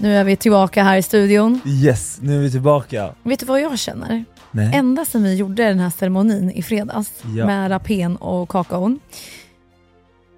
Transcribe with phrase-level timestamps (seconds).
[0.00, 1.60] Nu är vi tillbaka här i studion.
[1.66, 3.14] Yes, nu är vi tillbaka.
[3.22, 4.24] Vet du vad jag känner?
[4.50, 4.70] Nej.
[4.74, 7.46] Ända sedan vi gjorde den här ceremonin i fredags Ja.
[7.46, 9.00] med rapen och kakaon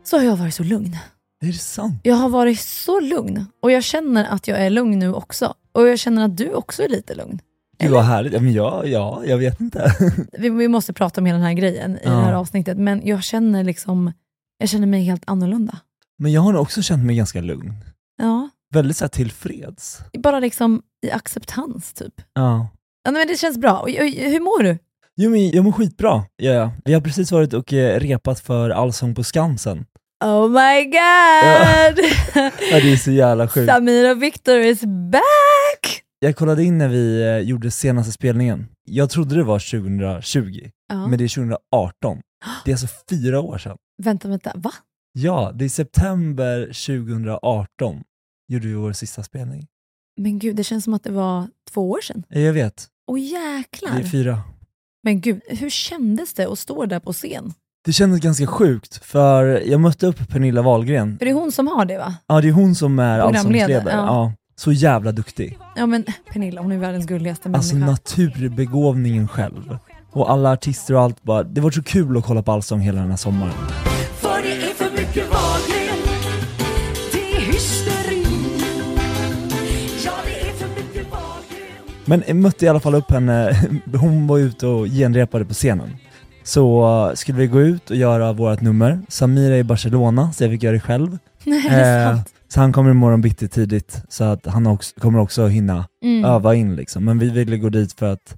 [0.05, 0.97] så har jag varit så lugn.
[1.43, 2.01] Är det sant?
[2.03, 5.55] Jag har varit så lugn och jag känner att jag är lugn nu också.
[5.73, 7.39] Och jag känner att du också är lite lugn.
[7.79, 8.33] Gud vad härligt.
[8.33, 9.93] Ja, men ja, ja, jag vet inte.
[10.39, 12.11] Vi, vi måste prata om hela den här grejen i Ja.
[12.11, 14.13] det här avsnittet men jag känner liksom,
[14.59, 15.79] jag känner mig helt annorlunda.
[16.19, 17.75] Men jag har nog också känt mig ganska lugn.
[18.19, 19.99] Ja, Väldigt så här tillfreds.
[20.19, 22.15] bara liksom i acceptans typ.
[22.35, 22.69] Ja.
[23.05, 23.73] Ja, men det känns bra.
[23.79, 24.79] Och, och, hur mår du?
[25.17, 26.25] Jo men jag mår skitbra.
[26.37, 26.73] Ja, ja.
[26.85, 29.85] Vi har precis varit och eh, repat för Allsång på Skansen.
[30.25, 32.05] Oh my god!
[32.35, 33.73] Ja, det är så jävla sjukt.
[33.73, 34.81] Samir och Victor is
[35.13, 36.03] back!
[36.19, 38.67] Jag kollade in när vi eh, gjorde senaste spelningen.
[38.85, 41.07] Jag trodde det var 2020, Ja.
[41.07, 42.21] men det är 2018.
[42.65, 43.77] Det är alltså fyra år sedan.
[44.03, 44.73] Vänta, vänta, va?
[45.13, 48.03] Ja, det är september 2018
[48.53, 49.67] gjorde vi vår sista spelning.
[50.21, 52.23] Men gud, det känns som att det var två år sedan.
[52.29, 53.99] Ja, Jag vet, Åh det jäklar!
[54.01, 54.41] är fyra.
[55.03, 57.55] Men gud, hur kändes det att stå där på scen?
[57.85, 61.19] Det kändes ganska sjukt, för jag mötte upp Pernilla Wahlgren.
[61.19, 62.15] För det är hon som har det va?
[62.27, 63.83] Ja, det är hon som är allsångsledare.
[63.91, 64.07] ja.
[64.07, 64.33] Ja.
[64.57, 65.59] Så jävla duktig.
[65.77, 67.91] Ja men Pernilla, hon är världens gulligaste Alltså människa.
[67.91, 69.79] naturbegåvningen själv.
[70.13, 73.01] Och alla artister och allt bara, det var så kul att kolla på Allsång hela
[73.01, 73.53] den här sommaren.
[82.13, 83.57] Men jag mötte i alla fall upp henne,
[83.97, 85.91] hon var ute och genrepade på scenen.
[86.45, 90.45] Så uh, skulle vi gå ut och göra vårt nummer, Samir är i Barcelona så
[90.45, 91.19] jag fick göra det själv.
[91.45, 92.29] Nej, det är Eh, sant.
[92.49, 96.25] så han kommer imorgon bitti tidigt så att han också, kommer också hinna Mm.
[96.25, 97.05] öva in liksom.
[97.05, 98.37] Men vi ville gå dit för att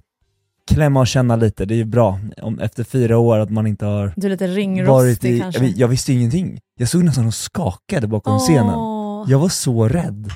[0.71, 3.85] klämma och känna lite, det är ju bra om, efter fyra år att man inte
[3.85, 5.65] har Du är lite varit ringrostig i, kanske.
[5.65, 6.59] jag, jag visste ingenting.
[6.79, 8.75] Jag såg nästan och skakade bakom scenen.
[8.75, 9.25] Åh.
[9.31, 10.31] Jag var så rädd.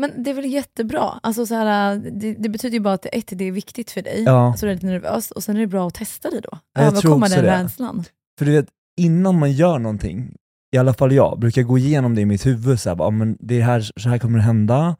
[0.00, 1.20] Men det är väl jättebra?
[1.22, 4.22] Alltså så här, det, det betyder ju bara att ett, det är viktigt för dig,
[4.22, 4.54] Ja.
[4.58, 6.58] så du är lite nervös, och sen är det bra att testa det då.
[6.74, 7.62] Ja, Överkomma den det.
[7.62, 8.04] rädslan.
[8.38, 8.66] För du vet,
[9.00, 10.34] innan man gör någonting,
[10.74, 13.10] i alla fall jag, brukar gå igenom det i mitt huvud, så här, bara, "Ja,
[13.10, 14.96] men det här, så här kommer det hända,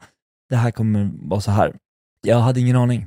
[0.49, 1.75] det här kommer vara så här.
[2.27, 3.07] Jag hade ingen aning.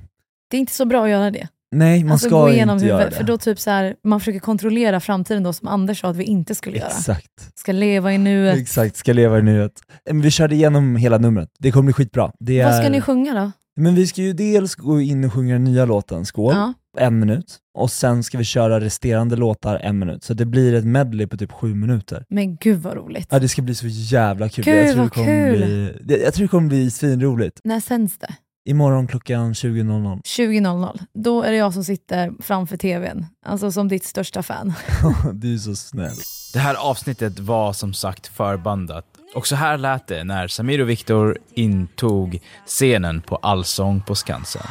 [0.50, 1.48] Det är inte så bra att göra det.
[1.74, 3.12] Nej, man alltså ska gå ju igenom inte göra det.
[3.12, 6.24] för då typ så här, man försöker kontrollera framtiden då som Anders sa att vi
[6.24, 6.88] inte skulle göra.
[6.90, 7.52] Exakt.
[7.60, 8.58] Ska leva i nuet.
[8.58, 9.72] Exakt, ska leva i nuet.
[10.06, 12.32] Men vi körde igenom hela numret, det kommer bli skitbra.
[12.40, 12.90] Det Vad ska är...
[12.90, 13.52] ni sjunga då?
[13.76, 16.74] Men vi ska ju dels gå in och sjunga den nya låten, Skål, Ja.
[17.00, 20.86] en minut, och sen ska vi köra resterande låtar en minut, så det blir ett
[20.86, 22.26] medley på typ sju minuter.
[22.30, 23.28] Men gud vad roligt.
[23.32, 25.58] Ja det ska bli så jävla kul, Kul, jag, tror det vad kommer kul.
[26.04, 27.60] Bli, jag tror det kommer bli svinroligt.
[27.64, 28.34] När sänds det?
[28.66, 30.22] Imorgon klockan 20.00.
[30.22, 31.00] 20.00.
[31.14, 34.74] Då är det jag som sitter framför tvn, alltså som ditt största fan.
[35.34, 36.16] du är så snäll.
[36.54, 39.06] Det här avsnittet var som sagt förbandat.
[39.36, 44.68] Och så här lät det när Samir och Viktor intog scenen på Allsång på Skansen.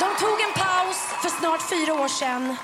[0.00, 2.56] De tog en paus för snart fyra år sedan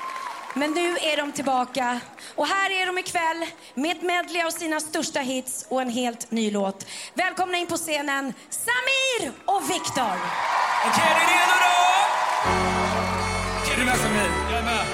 [0.58, 2.00] men nu är de tillbaka
[2.34, 6.30] och här är de ikväll med ett medley av sina största hits och en helt
[6.30, 6.86] ny låt.
[7.14, 10.16] Välkomna in på scenen Samir och Viktor.
[10.86, 11.76] Okej, är ni redo då?
[13.60, 14.30] Okej, är du med Samir?
[14.50, 14.86] Jag är med.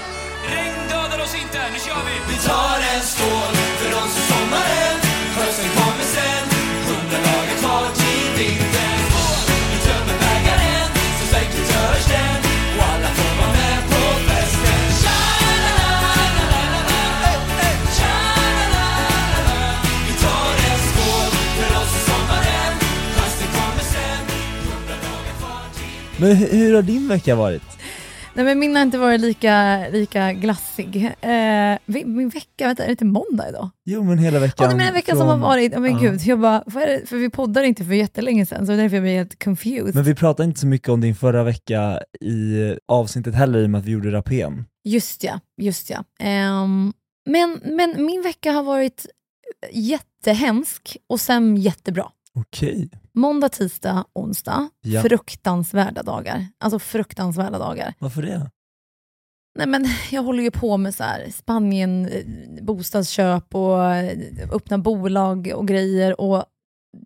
[0.54, 2.14] Regn dödar oss inte, nu kör vi!
[2.32, 4.96] Vi tar en skål för oss och sommaren.
[5.36, 5.93] Hösten kommer
[26.20, 27.62] Men hur, hur har din vecka varit?
[28.36, 31.12] Nej men min har inte varit lika, lika glassig.
[31.20, 33.70] Eh, min vecka, vänta, är det inte måndag idag?
[33.84, 34.70] Jo men hela veckan.
[34.70, 35.98] Ja, men en vecka som har från- varit, ja, men Ja.
[35.98, 37.02] gud, jag bara, det?
[37.08, 39.94] för vi poddade inte för jättelänge sedan så det är därför jag blir helt confused.
[39.94, 43.70] Men vi pratade inte så mycket om din förra vecka i avsnittet heller i och
[43.70, 44.64] med att vi gjorde rapen.
[44.84, 46.04] Just ja, just ja.
[46.20, 46.92] Ehm,
[47.30, 49.06] men, men min vecka har varit
[49.72, 52.06] jättehemsk och sen jättebra.
[52.34, 52.88] Okej.
[53.14, 54.68] Måndag, tisdag, onsdag.
[54.80, 55.02] Ja.
[55.02, 56.46] Fruktansvärda dagar.
[56.60, 57.94] Alltså fruktansvärda dagar.
[57.98, 58.50] Varför det?
[59.58, 64.18] Nej men jag håller ju på med så här Spanien, eh, bostadsköp och eh,
[64.52, 66.44] öppna bolag och grejer och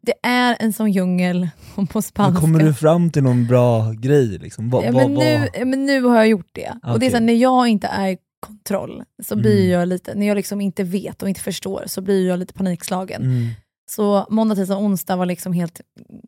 [0.02, 2.40] det är en sån djungel på Men spanska.
[2.40, 4.26] kommer du fram till någon bra grej?
[4.38, 4.70] Liksom?
[4.70, 6.72] Va, ja, men, va- nu, men nu har jag gjort det.
[6.86, 9.70] Och det är så här, när jag inte är i kontroll så blir Mm.
[9.80, 13.22] jag lite, när jag liksom inte vet och inte förstår så blir jag lite panikslagen.
[13.22, 13.48] Mm.
[13.90, 15.80] Så måndag, tisdag, onsdag var liksom helt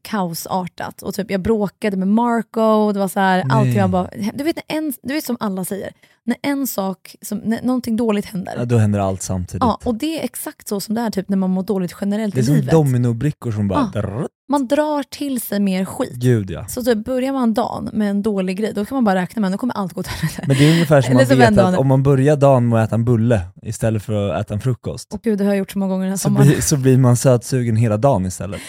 [0.03, 1.03] kaosartat.
[1.03, 4.11] Och typ jag bråkade med Marco, det var så här, allting var bara...
[4.35, 5.93] Du vet, en, du vet som alla säger,
[6.25, 9.63] när en sak, som, när någonting dåligt händer, Ja, då händer allt samtidigt.
[9.63, 12.35] Ja, och det är exakt så som det är typ när man mår dåligt generellt
[12.35, 12.71] det är i som livet.
[12.71, 13.91] dominobrickor som bara...
[13.95, 14.29] Ja.
[14.51, 16.13] Man drar till sig mer skit.
[16.13, 16.67] Gud ja.
[16.67, 19.49] Så typ börjar man dagen med en dålig grej, då kan man bara räkna med
[19.49, 20.45] att nu kommer allt gå till helvete.
[20.47, 21.79] Men det är ungefär som man vet att det.
[21.79, 25.15] om man börjar dagen med att äta en bulle istället för att äta en frukost,
[25.15, 26.47] Och gud, det har jag gjort så många gånger den här så sommaren.
[26.49, 28.61] blir, så blir man sötsugen hela dagen istället.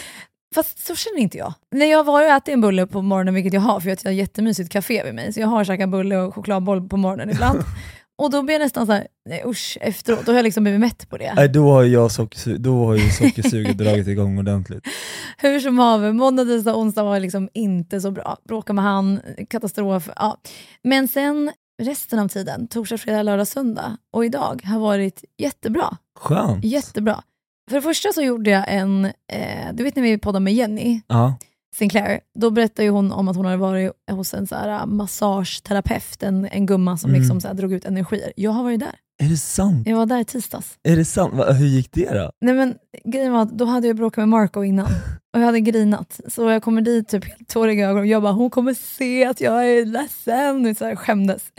[0.54, 1.54] Fast så känner inte jag.
[1.74, 4.10] När jag var och ätit en bulle på morgonen, vilket jag har, för jag har
[4.10, 7.58] ett jättemysigt café vid mig, så jag har käkat bulle och chokladboll på morgonen ibland.
[8.22, 10.80] och då blir jag nästan så här, nej usch, efteråt, då har jag liksom blivit
[10.80, 11.32] mätt på det.
[11.36, 14.84] Nej, då har, jag sockersu- då har ju sockersuget dragit igång ordentligt.
[15.38, 18.36] Hur som haver, måndag, tisdag, onsdag var liksom inte så bra.
[18.48, 19.20] Bråka med han,
[19.50, 20.08] katastrof.
[20.16, 20.36] Ja.
[20.82, 21.52] Men sen
[21.82, 25.96] resten av tiden, torsdag, fredag, lördag, söndag och idag har varit jättebra.
[26.18, 26.64] Skönt.
[26.64, 27.22] Jättebra.
[27.70, 31.00] För det första så gjorde jag en, eh, du vet när vi poddade med Jenny
[31.06, 31.34] Ja.
[31.76, 36.22] Sinclair, då berättade hon om att hon hade varit hos en så här äh, massageterapeut,
[36.22, 37.20] en, en gumma som Mm.
[37.20, 38.32] liksom så här drog ut energier.
[38.36, 38.94] Jag har varit där.
[39.22, 39.86] Är det sant?
[39.86, 40.74] Jag var där i tisdags.
[40.82, 41.34] Är det sant?
[41.34, 42.30] Va, hur gick det då?
[42.40, 42.74] Nej men
[43.04, 44.86] grejen var att då hade jag bråkat med Marco innan
[45.34, 46.20] och jag hade grinat.
[46.28, 49.40] Så jag kommer dit typ helt tåriga ögon och jag bara, hon kommer se att
[49.40, 50.74] jag är ledsen.
[50.74, 51.42] Så här, skämdes.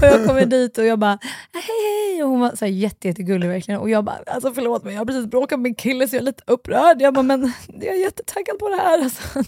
[0.00, 1.18] och jag kommer dit och jag bara,
[1.52, 2.22] hej hej.
[2.22, 3.80] Och hon var så här jätte, jättegullig verkligen.
[3.80, 6.20] Och jag bara, alltså förlåt mig, jag har precis bråkat med min kille så jag
[6.20, 7.02] är lite upprörd.
[7.02, 9.02] Jag bara, men jag är jättetaggad på det här.
[9.04, 9.38] Alltså.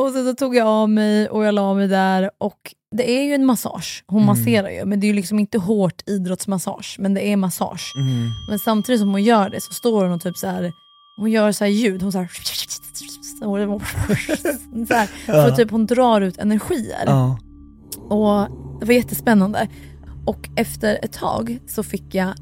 [0.00, 3.22] och sen så tog jag av mig och jag la mig där och det är
[3.22, 4.04] ju en massage.
[4.06, 4.26] Hon Mm.
[4.38, 7.92] masserar ju, men det är ju liksom inte hårt idrottsmassage, men det är massage.
[7.96, 8.28] Mm.
[8.48, 10.72] Men samtidigt som hon gör det så står hon och typ så här,
[11.16, 12.30] hon gör så här ljud, hon så här,
[14.86, 17.02] så här för typ hon drar ut energier.
[17.06, 17.38] Ja.
[17.96, 18.48] Och
[18.80, 19.68] det var jättespännande.
[20.26, 22.34] Och efter ett tag så fick jag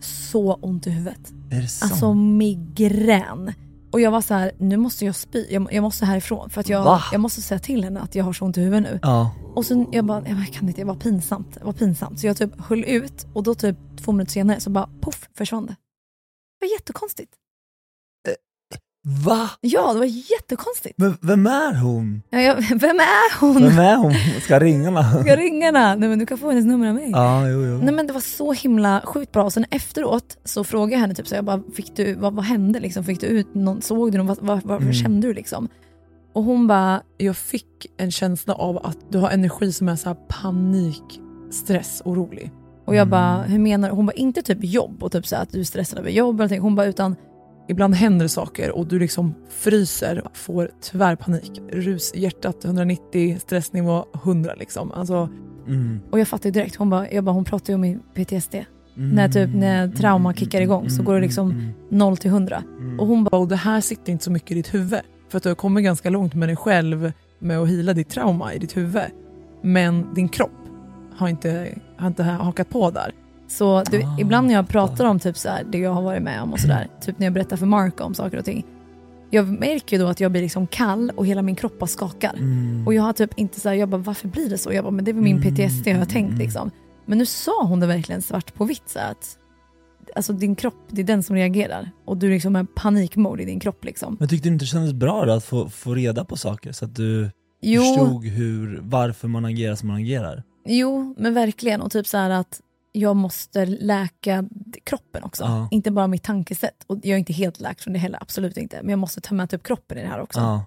[0.00, 1.32] så ont i huvudet.
[1.50, 1.92] Är det sant?
[1.92, 3.52] Alltså migrän.
[3.92, 6.68] Och jag var så här, nu måste jag spy, jag, jag måste härifrån för att
[6.68, 8.98] jag, jag måste säga till henne att jag har så ont i huvudet nu.
[9.02, 9.30] ja.
[9.54, 11.54] Och sen jag bara, jag kan inte, det var pinsamt.
[11.54, 12.20] Det var pinsamt.
[12.20, 15.66] Så jag typ höll ut och då typ två minuter senare så bara poff försvann
[15.66, 15.76] det.
[16.60, 17.32] Det var jättekonstigt.
[19.06, 19.50] Va?
[19.60, 20.94] Ja, det var jättekonstigt.
[20.98, 22.22] Men vem är hon?
[22.30, 23.62] Ja, jag, vem är hon?
[23.62, 24.14] Vem är hon?
[24.42, 25.20] Ska jag ringa henne?
[25.20, 25.96] Ska jag ringa henne?
[25.96, 27.10] Nej men du kan få hennes nummer av mig.
[27.12, 27.78] Ja, jo, jo.
[27.82, 31.14] Nej men det var så himla sjukt bra och sen efteråt så frågade jag henne
[31.14, 33.04] typ så jag bara, fick du, vad, vad hände liksom?
[33.04, 34.92] Fick du ut någon, såg du någon, vad, vad, vad Mm.
[34.94, 35.68] kände du liksom?
[36.32, 40.08] Och hon bara, Jag fick en känsla av att du har energi som är så
[40.08, 42.50] här panik, stress, orolig.
[42.86, 43.10] och jag Mm.
[43.10, 43.94] bara, hur menar du?
[43.94, 46.38] Hon bara, inte typ jobb och typ så att du är stressad över jobb eller
[46.38, 46.60] någonting.
[46.60, 47.16] Hon bara, utan
[47.68, 51.60] Ibland händer saker och du liksom fryser, får tvärpanik.
[51.72, 54.92] Rus, hjärtat 190, stressnivå 100 liksom.
[54.92, 55.28] Alltså,
[55.66, 56.00] Mm.
[56.10, 58.54] Och jag fattade direkt, hon, bara, jag bara, hon pratar ju om min PTSD.
[58.96, 59.10] Mm.
[59.10, 61.68] När typ- när trauma kickar igång så går det liksom- Mm.
[61.88, 62.62] 0 till 100.
[62.78, 63.00] Mm.
[63.00, 65.00] Och hon bara, och det här sitter inte så mycket i ditt huvud.
[65.28, 68.54] För att du har kommit ganska långt med dig själv med att hila ditt trauma
[68.54, 69.02] i ditt huvud.
[69.62, 70.50] Men din kropp
[71.16, 73.12] har inte, har inte hakat på där.
[73.54, 76.22] Så du, Ah, ibland när jag pratar om typ så här, det jag har varit
[76.22, 78.66] med om och sådär, typ när jag berättar för Marco om saker och ting.
[79.30, 82.34] Jag märker ju då att jag blir liksom kall och hela min kropp bara skakar.
[82.34, 82.86] Mm.
[82.86, 84.72] Och jag har typ inte så här, jag bara varför blir det så?
[84.72, 86.38] Jag bara men det är väl min Mm, PTSD har jag tänkt mm.
[86.38, 86.70] liksom.
[87.06, 89.38] Men nu sa hon det verkligen svart på vitt så att
[90.16, 91.90] alltså din kropp, det är den som reagerar.
[92.04, 94.16] Och du liksom är panikmode i din kropp liksom.
[94.20, 96.84] Men tyckte du inte det kändes bra då att få, få reda på saker så
[96.84, 97.30] att du
[97.60, 100.42] Jo, förstod hur, varför man agerar som man agerar?
[100.66, 102.60] jo men verkligen och typ så att
[102.96, 104.44] jag måste läka
[104.84, 105.44] kroppen också.
[105.44, 105.68] Ja.
[105.70, 106.84] Inte bara mitt tankesätt.
[106.86, 108.78] Och jag är inte helt läkt från det heller, absolut inte.
[108.82, 110.40] Men jag måste ta med typ kroppen i det här också.
[110.40, 110.64] Ja.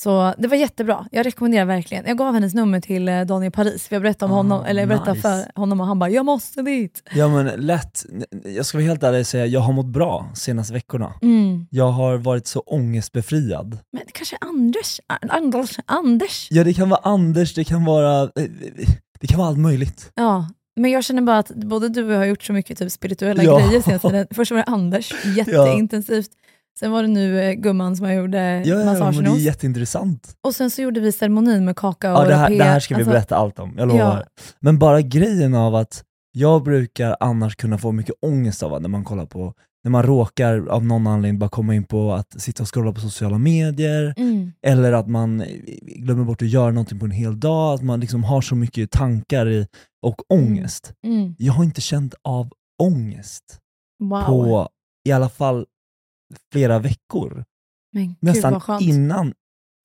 [0.00, 1.08] Så det var jättebra.
[1.12, 2.04] Jag rekommenderar verkligen.
[2.06, 4.82] Jag gav hennes nummer till eh, Daniel Paris, för jag berättade om Ah, honom, eller
[4.82, 5.22] jag berättade nice.
[5.52, 7.02] för honom och han bara “jag måste dit”.
[7.14, 8.06] ja men lätt,
[8.44, 11.12] jag ska vara helt ärlig och säga, jag har mått bra senaste veckorna.
[11.22, 11.66] Mm.
[11.70, 13.78] Jag har varit så ångestbefriad.
[13.92, 16.48] Men det kanske är Anders, Anders, Anders.
[16.50, 18.28] Ja det kan vara Anders, det kan vara, eh,
[19.20, 20.12] det kan vara allt möjligt.
[20.14, 20.46] Ja,
[20.78, 23.42] men jag känner bara att både du och jag har gjort så mycket typ spirituella
[23.42, 23.58] Ja.
[23.58, 24.26] grejer senaste tiden.
[24.30, 26.30] Först var det Anders, jätteintensivt.
[26.78, 29.38] Sen var det nu eh, gumman som jag gjorde Ja, massagen det är hos.
[29.40, 30.36] jätteintressant.
[30.46, 32.94] Och sen så gjorde vi ceremonin med kakao Ja, och det, här, det här ska
[32.94, 34.00] vi Alltså, berätta allt om, jag lovar.
[34.16, 34.42] Ja.
[34.60, 39.04] Men bara grejen av att jag brukar annars kunna få mycket ångest av när man
[39.04, 39.54] kollar på,
[39.88, 43.00] när man råkar av någon anledning bara komma in på att sitta och scrolla på
[43.00, 44.52] sociala medier, Mm.
[44.62, 45.44] eller att man
[45.82, 48.90] glömmer bort att göra någonting på en hel dag, att man liksom har så mycket
[48.90, 49.66] tankar i,
[50.02, 50.92] och ångest.
[51.06, 51.34] Mm.
[51.38, 52.52] Jag har inte känt av
[52.82, 53.58] ångest
[54.02, 54.22] Wow.
[54.26, 54.68] på
[55.08, 55.66] i alla fall
[56.52, 57.44] flera veckor.
[57.92, 59.32] Men Nästan innan.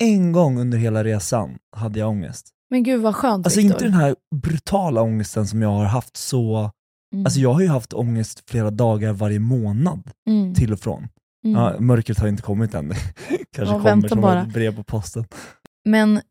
[0.04, 2.50] En gång under hela resan hade jag ångest.
[2.70, 3.74] Men gud vad skönt Alltså Viktor.
[3.76, 6.72] inte den här brutala ångesten som jag har haft så...
[7.14, 7.26] Mm.
[7.26, 10.54] Alltså jag har ju haft ångest flera dagar varje månad Mm.
[10.56, 11.08] till och från.
[11.46, 11.62] Mm.
[11.62, 12.94] Ja, mörkret har inte kommit än.
[13.56, 14.42] Kanske kommer som bara.
[14.42, 15.26] ett brev på posten.
[15.86, 16.22] Men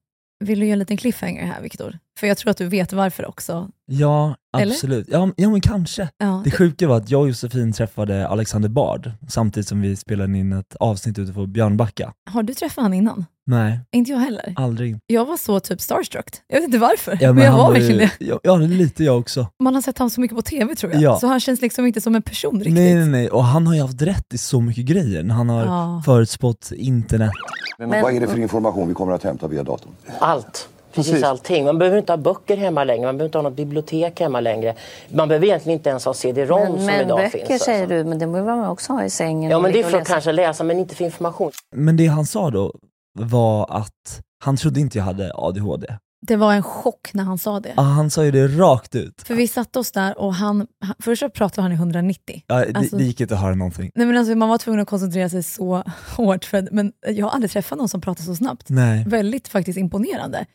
[0.45, 1.99] vill du göra en liten cliffhanger här Viktor?
[2.23, 3.69] För jag tror att du vet varför också.
[3.87, 5.09] Ja, absolut.
[5.11, 6.09] Ja, ja men kanske.
[6.19, 6.41] Ja.
[6.45, 10.53] Det sjuka var att jag och Josefin träffade Alexander Bard samtidigt som vi spelade in
[10.53, 12.13] ett avsnitt ute på Björnbacka.
[12.31, 13.25] Har du träffat han innan?
[13.47, 14.53] Nej, Inte jag heller.
[14.57, 14.99] aldrig.
[15.07, 16.25] Jag var så typ starstruck.
[16.49, 18.11] Jag vet inte varför, Ja, men, jag han var verkligen det.
[18.19, 19.47] Ja, ja, lite jag också.
[19.63, 21.19] Man har sett honom så mycket på TV tror jag, Ja.
[21.21, 22.75] så han känns liksom inte som en person riktigt.
[22.75, 23.29] Nej, nej, nej.
[23.31, 25.25] Och han har ju haft rätt i så mycket grejer.
[25.25, 26.03] Han har Ja.
[26.05, 27.31] förutspått internet.
[27.79, 29.93] Men, vad är det för information vi kommer att hämta via datorn?
[30.19, 30.69] Allt.
[30.95, 31.25] Precis, Precis.
[31.25, 31.65] allting.
[31.65, 34.75] Man behöver inte ha böcker hemma längre, man behöver inte ha något bibliotek hemma längre.
[35.09, 37.63] Man behöver egentligen inte ens ha CD-ROM Men, som men idag böcker finns.
[37.63, 37.95] säger alltså.
[37.97, 39.51] du, men det borde man också ha i sängen.
[39.51, 41.51] Ja men det är för att kanske läsa men inte för information.
[41.77, 42.75] Men det han sa då
[43.19, 45.87] var att han trodde inte jag hade ADHD.
[46.27, 47.73] Det var en chock när han sa det.
[47.77, 49.23] Ja, han sa ju det rakt ut.
[49.27, 52.43] För vi satte oss där och han, han först så pratade han i 190.
[52.47, 53.91] Ja, det, Alltså- det gick inte att höra någonting.
[53.95, 55.83] Nej, men alltså, man var tvungen att koncentrera sig så
[56.17, 58.69] hårt, för, men jag har aldrig träffat någon som pratar så snabbt.
[58.69, 59.05] Nej.
[59.09, 60.47] Väldigt faktiskt imponerande.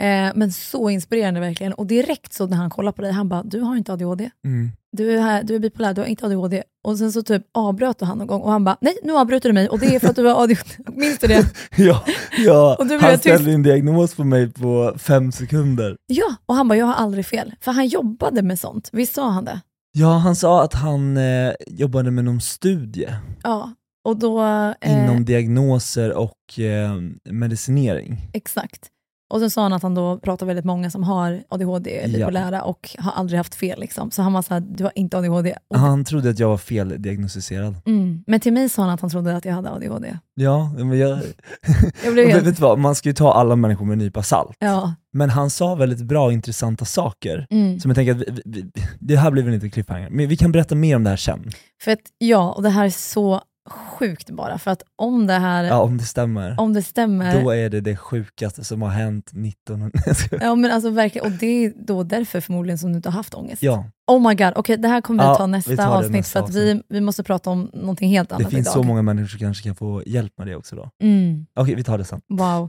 [0.00, 1.72] Eh, men så inspirerande verkligen.
[1.72, 4.30] Och direkt så när han kollade på dig, han bara, du har inte ADHD.
[4.46, 4.70] Mm.
[4.96, 6.62] Du är, här, du är bipolär, du har inte ADHD.
[6.84, 9.48] Och sen så typ avbröt du han någon gång och han bara, nej nu avbryter
[9.48, 10.70] du mig och det är för att du har ADHD.
[10.96, 11.46] Minns du det?
[11.76, 12.04] Ja,
[12.38, 12.76] ja.
[12.78, 13.20] Och du han tyst.
[13.20, 15.96] ställde en diagnos på mig på fem sekunder.
[16.06, 17.54] Ja, och han bara, jag har aldrig fel.
[17.60, 19.60] För han jobbade med sånt, visst sa han det?
[19.98, 23.08] Ja, han sa att han eh, jobbade med någon studie
[23.42, 23.72] Ja,
[24.04, 24.42] och då...
[24.80, 26.92] Eh, inom diagnoser och eh,
[27.30, 28.30] medicinering.
[28.32, 28.88] Exakt.
[29.32, 32.08] Och sen sa han att han då pratar väldigt många som har ADHD, Ja.
[32.18, 33.80] bipolära och har aldrig haft fel.
[33.80, 34.10] Liksom.
[34.10, 35.54] Så han var såhär, du har inte ADHD.
[35.74, 37.74] Han trodde att jag var feldiagnostiserad.
[37.86, 38.24] mm.
[38.26, 40.16] Men till mig sa han att han trodde att jag hade ADHD.
[40.34, 41.18] Ja, men jag...
[42.04, 42.46] Jag blev helt...
[42.46, 44.56] vet vad, man ska ju ta alla människor med en nypa salt.
[44.58, 44.94] Ja.
[45.12, 47.46] Men han sa väldigt bra och intressanta saker.
[47.50, 47.80] Mm.
[47.80, 48.70] Som jag tänker att vi, vi,
[49.00, 51.50] det här blir väl inte cliffhanger, men vi kan berätta mer om det här sen.
[51.82, 54.58] För att, ja, och det här är så sjukt bara.
[54.58, 56.60] För att om det här, Ja, om det stämmer.
[56.60, 59.98] om det stämmer, Då är det det sjukaste som har hänt 1900...
[60.40, 63.34] ja men alltså verkligen, och det är då därför förmodligen som du inte har haft
[63.34, 63.62] ångest.
[63.62, 66.38] ja, Oh my god, okej det här kommer vi Ja, ta nästa det avsnitt nästa
[66.40, 68.72] för att vi, vi måste prata om någonting helt det annat finns idag.
[68.74, 70.90] så många människor som kanske kan få hjälp med det också då.
[71.02, 71.46] Mm.
[71.56, 72.20] Okej, vi tar det sen.
[72.28, 72.68] Wow.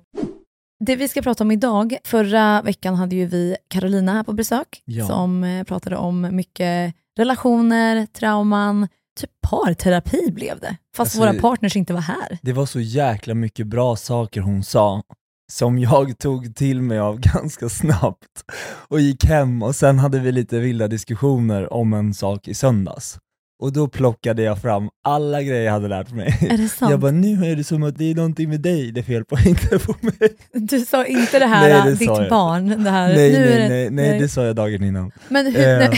[0.85, 4.81] Det vi ska prata om idag, förra veckan hade ju vi Carolina här på besök
[4.85, 5.07] Ja.
[5.07, 8.88] som eh, pratade om mycket relationer, trauman,
[9.20, 10.77] typ parterapi blev det.
[10.96, 12.38] Fast Alltså, våra partners inte var här.
[12.41, 15.03] Det var så jäkla mycket bra saker hon sa,
[15.51, 18.43] som jag tog till mig av ganska snabbt
[18.88, 23.17] och gick hem och sen hade vi lite vilda diskussioner om en sak i söndags.
[23.63, 26.38] Och då plockade jag fram alla grejer jag hade lärt mig.
[26.50, 26.91] Är det sant?
[26.91, 29.25] Jag bara, nu är det som att det är någonting med dig det är fel
[29.25, 30.36] på, inte på mig.
[30.53, 32.29] Du sa inte det här, Nej, det ditt jag.
[32.29, 33.08] barn, det här.
[33.08, 35.12] Nej, nej, det, nej, nej, det sa jag dagen innan.
[35.29, 35.89] Men, hur, nej,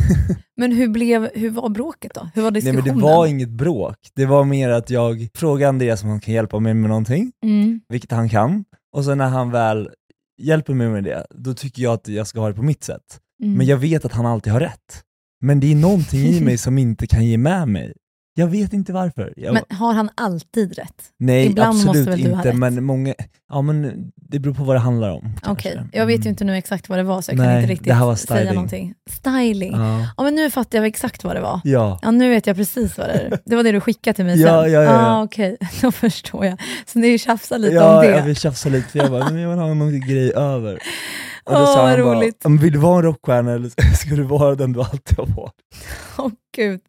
[0.56, 2.30] men hur, blev, hur var bråket då?
[2.34, 2.84] Hur var Nej diskussionen?
[2.84, 6.34] men det var inget bråk, det var mer att jag frågade Andreas om han kan
[6.34, 7.80] hjälpa mig med någonting, mm.
[7.88, 8.64] vilket han kan,
[8.96, 9.90] och sen när han väl
[10.42, 13.20] hjälper mig med det, då tycker jag att jag ska ha det på mitt sätt.
[13.42, 13.54] Mm.
[13.58, 15.02] Men jag vet att han alltid har rätt.
[15.42, 17.92] Men det är någonting i mig som inte kan ge med mig.
[18.34, 19.32] Jag vet inte varför.
[19.36, 21.02] Jag, Men har han alltid rätt?
[21.18, 22.56] nej, ibland måste absolut väl du ha inte, rätt?
[22.56, 23.14] men, många,
[23.48, 25.32] ja, men det beror på vad det handlar om.
[25.46, 25.98] Okej, kanske.
[25.98, 27.72] jag vet ju inte nu exakt vad det var så jag kan Nej, inte det
[27.72, 28.54] riktigt här var säga styling.
[28.54, 28.94] någonting.
[29.10, 29.72] Styling?
[29.72, 30.06] Ja.
[30.16, 30.22] Ja.
[30.24, 31.60] men nu fattar jag exakt vad det var.
[31.64, 31.98] Ja.
[32.02, 33.38] Ja, nu vet jag precis vad det är.
[33.44, 34.72] Det var det du skickade till mig Ja, sen?
[34.72, 35.06] ja, ja, ja.
[35.06, 36.60] Ah, Okej, då förstår jag.
[36.86, 38.10] Så ni tjafsar lite ja, om det?
[38.10, 40.78] jag vill tjafsa lite för jag bara, men jag vill ha någon grej över.
[41.44, 42.40] Och då Åh, sa han bara, roligt.
[42.44, 45.54] "Men vill du vara en rockstjärna eller ska du vara den du alltid har varit?
[46.18, 46.80] Åh gud.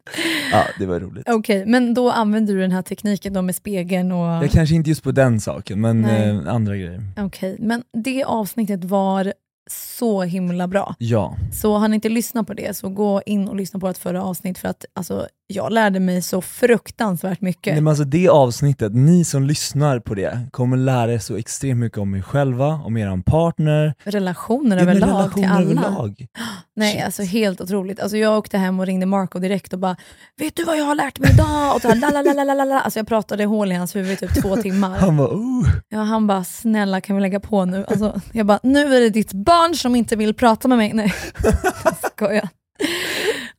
[0.52, 1.28] Ja, det var roligt.
[1.28, 4.44] Okej, men då använder du den här tekniken då med spegeln och...
[4.44, 7.02] Jag kanske inte just på den saken, men eh, andra grejer.
[7.16, 9.32] Okej, men det avsnittet var
[9.70, 10.94] så himla bra.
[10.98, 11.36] Ja.
[11.52, 14.22] Så har ni inte lyssnat på det så gå in och lyssna på ett förra
[14.24, 17.72] avsnitt för att alltså, jag lärde mig så fruktansvärt mycket.
[17.72, 21.80] Nej, men alltså det avsnittet, ni som lyssnar på det kommer lära er så extremt
[21.80, 25.62] mycket om er själva, om er partner, Relationer överlag till relationer alla.
[25.62, 26.26] överlag.
[26.76, 27.04] Nej, Shit.
[27.04, 28.00] alltså helt otroligt.
[28.00, 29.96] Alltså, jag åkte hem och ringde Marco direkt och bara
[30.40, 32.80] “Vet du vad jag har lärt mig idag?” och så här.
[32.80, 34.98] Alltså jag pratade hål i hans huvud i typ två timmar.
[34.98, 35.68] Han bara oh.
[35.88, 39.10] Ja, han bara “Snälla kan vi lägga på nu?” alltså, Jag bara “Nu är det
[39.10, 40.92] ditt barn som inte vill prata med mig”.
[40.94, 41.12] Nej,
[41.84, 42.48] jag skojar.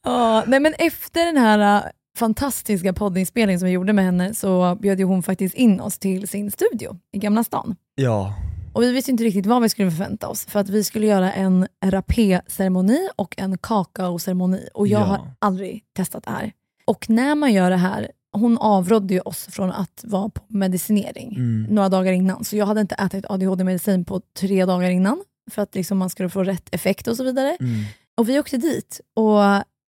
[0.06, 4.78] Ja, nej men efter den här äh, fantastiska poddinspelning som vi gjorde med henne så
[4.82, 7.76] bjöd ju hon faktiskt in oss till sin studio i Gamla stan.
[7.96, 8.34] Ja,
[8.74, 11.34] Och vi visste inte riktigt vad vi skulle förvänta oss för att vi skulle göra
[11.34, 15.06] en rapé-ceremoni och en kakaoceremoni och jag Ja.
[15.06, 16.52] har aldrig testat det här.
[16.86, 21.36] Och när man gör det här, hon avrådde ju oss från att vara på medicinering
[21.36, 21.64] Mm.
[21.76, 22.44] några dagar innan.
[22.44, 26.30] Så jag hade inte ätit ADHD-medicin på tre dagar innan för att liksom man skulle
[26.30, 27.58] få rätt effekt och så vidare.
[27.60, 27.84] Mm.
[28.18, 29.40] Och vi åkte dit och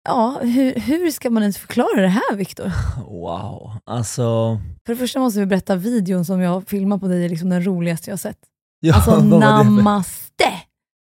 [0.04, 2.72] ja, hur, hur ska man ens förklara det här Viktor?
[3.08, 3.76] wow.
[3.84, 7.50] Alltså, För det första måste vi berätta videon som jag filmade på dig är liksom
[7.50, 8.38] den roligaste jag sett.
[8.80, 10.44] ja, Alltså namaste!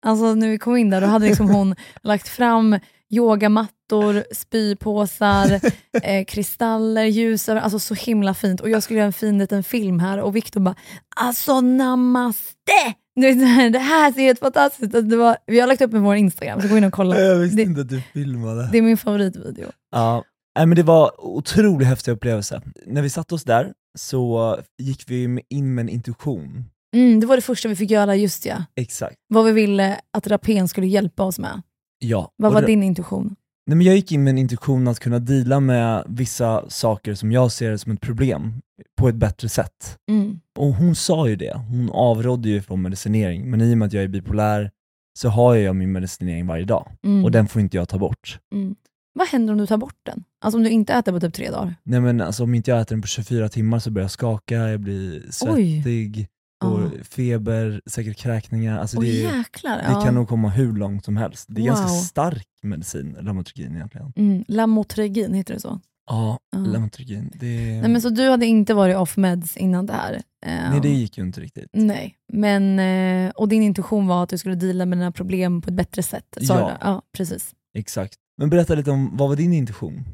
[0.07, 2.79] Alltså när vi kom in där, då hade liksom hon lagt fram
[3.11, 5.61] yogamattor, spypåsar,
[6.03, 8.61] eh, kristaller, ljus, alltså så himla fint.
[8.61, 10.75] Och jag skulle göra en fin liten film här och Viktor bara,
[11.17, 12.95] alltså namaste!
[13.73, 15.11] Det här- ser helt fantastiskt ut.
[15.11, 17.21] Det var, vi har lagt upp på vår Instagram, så gå in och kolla.
[17.21, 18.69] Jag visste Det, inte att du filmade.
[18.73, 19.69] det är min favoritvideo.
[19.91, 20.25] Ja,
[20.59, 22.63] nej, men det var otroligt häftig upplevelse.
[22.87, 26.65] När vi satte oss där så gick vi in med en intuition.
[26.97, 28.65] Mm, det var det första vi fick göra, just ja.
[28.77, 29.17] Exakt.
[29.29, 31.63] Vad vi ville att rapén skulle hjälpa oss med.
[31.99, 32.33] Ja.
[32.37, 33.37] Vad Och var din intuition?
[33.67, 37.33] Nej, men jag gick in med en intuition att kunna deala med vissa saker som
[37.33, 38.63] jag ser som ett problem
[38.99, 39.99] på ett bättre sätt.
[40.11, 40.41] Mm.
[40.59, 43.93] Och hon sa ju det, hon avrådde ju från medicinering, men i och med att
[43.93, 44.71] jag är bipolär
[45.19, 47.25] så har jag min medicinering varje dag Mm.
[47.25, 48.39] och den får inte jag ta bort.
[48.55, 48.75] Mm.
[49.15, 50.25] Vad händer om du tar bort den?
[50.41, 51.75] Alltså om du inte äter på typ tre dagar?
[51.83, 54.55] Nej men alltså om inte jag äter den på 24 timmar så börjar jag skaka,
[54.55, 56.29] jag blir svettig,
[56.61, 56.91] Ja.
[57.11, 58.79] feber, säkert kräkningar.
[58.79, 60.01] Alltså Åh, det, jäklar, det ja.
[60.01, 61.47] kan nog komma hur långt som helst.
[61.49, 61.95] Det är ganska Wow.
[62.01, 64.13] stark medicin, Lamotrigin egentligen.
[64.17, 64.45] Mm.
[64.49, 65.81] Lamotrigin, heter det så?
[66.09, 66.59] Ja, Ja.
[66.59, 67.31] Lamotrigin.
[67.35, 67.47] Det,
[67.81, 70.15] Nej, men så du hade inte varit off meds innan det här?
[70.47, 71.71] Eh, nej det gick ju inte riktigt.
[71.73, 75.69] Nej, men, eh, och din intuition var att du skulle deala med dina problem på
[75.71, 76.37] ett bättre sätt?
[76.41, 76.73] Ja.
[76.81, 77.55] Ja, precis.
[77.79, 78.15] Exakt.
[78.39, 80.05] Men berätta lite om, vad var din intuition?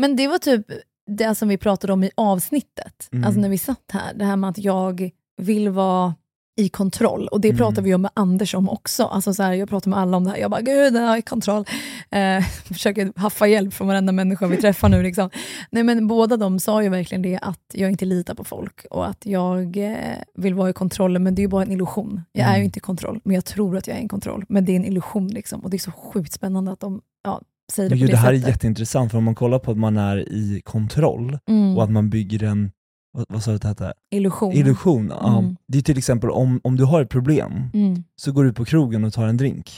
[0.00, 0.66] Men det var typ
[1.10, 3.24] det som vi pratade om i avsnittet, Mm.
[3.24, 4.14] alltså när vi satt här.
[4.14, 5.10] Det här med att jag
[5.42, 6.14] vill vara
[6.56, 7.28] i kontroll.
[7.28, 7.58] Och det Mm.
[7.58, 9.04] pratar vi om med Anders om också.
[9.04, 10.36] Alltså så här, jag pratar med alla om det här.
[10.38, 11.64] Jag bara, gud, jag är i kontroll.
[12.10, 15.02] Eh, försöker haffa hjälp från varenda människa vi träffar nu.
[15.02, 15.30] Liksom.
[15.70, 19.06] Nej, men båda de sa ju verkligen det, att jag inte litar på folk och
[19.08, 19.96] att jag eh,
[20.34, 22.20] vill vara i kontroll, men det är ju bara en illusion.
[22.32, 22.58] Jag är Mm.
[22.60, 24.44] ju inte i kontroll, men jag tror att jag är i kontroll.
[24.48, 25.28] Men det är en illusion.
[25.28, 25.60] Liksom.
[25.60, 27.40] Och det är så sjukt spännande att de ja,
[27.72, 28.46] säger det Men på gud, det det här sättet.
[28.46, 31.76] är jätteintressant, för om man kollar på att man är i kontroll Mm.
[31.76, 32.70] och att man bygger en,
[33.12, 33.92] vad, vad sa du att det hette?
[34.10, 34.52] Illusion.
[34.52, 35.38] Illusion, ja.
[35.38, 35.56] Mm.
[35.68, 38.04] Det är till exempel om, om du har ett problem, Mm.
[38.16, 39.70] så går du på krogen och tar en drink.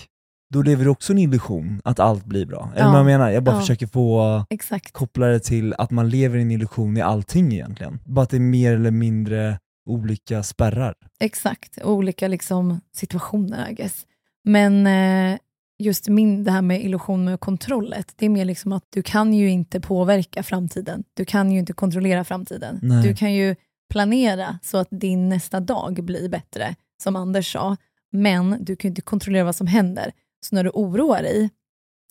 [0.50, 2.70] Då lever du också en illusion att allt blir bra.
[2.74, 2.90] Eller Ja.
[2.90, 3.30] vad jag menar?
[3.30, 3.60] Jag bara Ja.
[3.60, 4.92] försöker få Exakt.
[4.92, 7.98] koppla det till att man lever i en illusion i allting egentligen.
[8.04, 10.94] Bara att det är mer eller mindre olika spärrar.
[11.20, 14.06] Exakt, olika liksom, situationer I guess.
[14.44, 15.38] Men eh,
[15.78, 19.34] just min, det här med illusion med kontrollet, det är mer liksom att du kan
[19.34, 21.04] ju inte påverka framtiden.
[21.14, 22.78] Du kan ju inte kontrollera framtiden.
[22.82, 23.02] Nej.
[23.02, 23.56] Du kan ju
[23.90, 27.76] planera så att din nästa dag blir bättre, som Anders sa.
[28.12, 30.12] Men du kan ju inte kontrollera vad som händer.
[30.46, 31.50] Så när du oroar dig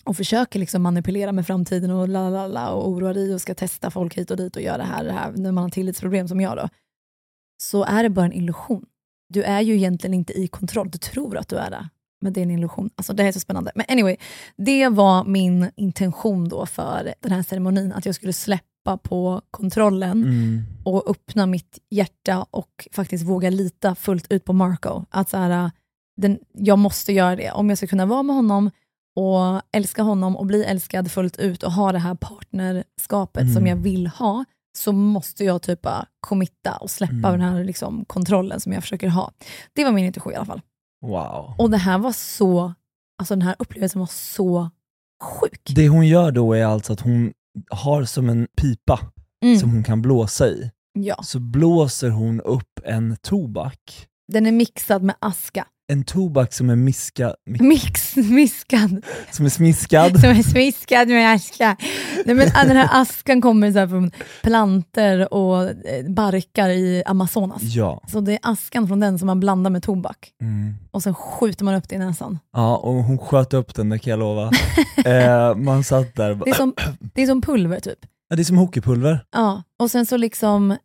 [0.05, 3.55] och försöker liksom manipulera med framtiden och la la la och oroar dig och ska
[3.55, 6.27] testa folk hit och dit och göra det här, det här när man har tillitsproblem
[6.27, 6.69] som jag då,
[7.57, 8.85] så är det bara en illusion.
[9.29, 10.89] Du är ju egentligen inte i kontroll.
[10.91, 11.89] Du tror att du är det,
[12.23, 12.89] men det är en illusion.
[12.95, 13.71] Alltså det här är så spännande.
[13.75, 14.15] Men anyway,
[14.57, 20.11] det var min intention då för den här ceremonin, att jag skulle släppa på kontrollen
[20.23, 20.63] Mm.
[20.85, 25.05] och öppna mitt hjärta och faktiskt våga lita fullt ut på Marco.
[25.09, 25.71] Att så här,
[26.17, 27.51] den, jag måste göra det.
[27.51, 28.71] Om jag ska kunna vara med honom
[29.15, 33.53] och älska honom och bli älskad fullt ut och ha det här partnerskapet Mm.
[33.53, 34.45] som jag vill ha,
[34.77, 37.31] så måste jag typ bara committa och släppa Mm.
[37.31, 39.31] den här liksom, kontrollen som jag försöker ha.
[39.73, 40.61] Det var min intuition i alla fall.
[41.03, 41.55] Wow.
[41.57, 42.73] Och det här var så,
[43.19, 44.69] alltså den här upplevelsen var så
[45.23, 45.61] sjuk.
[45.75, 47.33] Det hon gör då är alltså att hon
[47.69, 48.99] har som en pipa
[49.43, 49.59] Mm.
[49.59, 50.71] som hon kan blåsa i.
[50.99, 51.15] Ja.
[51.23, 54.07] Så blåser hon upp en tobak.
[54.31, 55.67] Den är mixad med aska.
[55.87, 59.05] En tobak som är miska, mi, Mix, miskad.
[59.31, 60.19] som är smiskad.
[60.19, 61.77] Som är smiskad med aska.
[62.25, 64.11] Nej, men den här askan kommer så från
[64.43, 67.61] planter och eh, barkar i Amazonas.
[67.61, 68.01] Ja.
[68.07, 70.31] Så det är askan från den som man blandar med tobak.
[70.41, 70.73] Mm.
[70.91, 72.39] Och sen skjuter man upp det i näsan.
[72.53, 74.51] Ja, och hon sköt upp den, det kan jag lova.
[75.05, 76.73] eh, man satt där Det är som,
[77.13, 77.99] det är som pulver typ.
[78.29, 79.25] ja, det är som hockeypulver.
[79.31, 80.77] Ja, och sen så liksom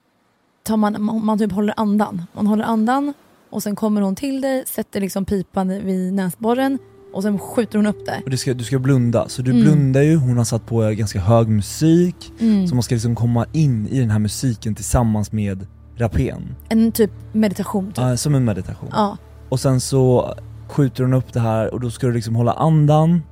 [0.63, 2.23] tar man, man typ håller andan.
[2.33, 3.15] Man håller andan
[3.51, 6.79] och sen kommer hon till dig, sätter liksom pipan vid näsborren
[7.13, 8.21] och sen skjuter hon upp det.
[8.25, 9.63] Och du ska, du ska blunda, så du Mm.
[9.63, 12.67] blundar ju, hon har satt på ganska hög musik, Mm.
[12.69, 16.55] så man ska liksom komma in i den här musiken tillsammans med rapén.
[16.69, 17.87] En typ meditation.
[17.87, 17.97] Typ.
[17.99, 18.89] Ja, som en meditation.
[18.93, 19.17] Ja.
[19.49, 20.35] Och sen så
[20.69, 23.23] skjuter hon upp det här och då ska du liksom hålla andan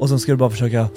[0.00, 0.88] och sen ska du bara försöka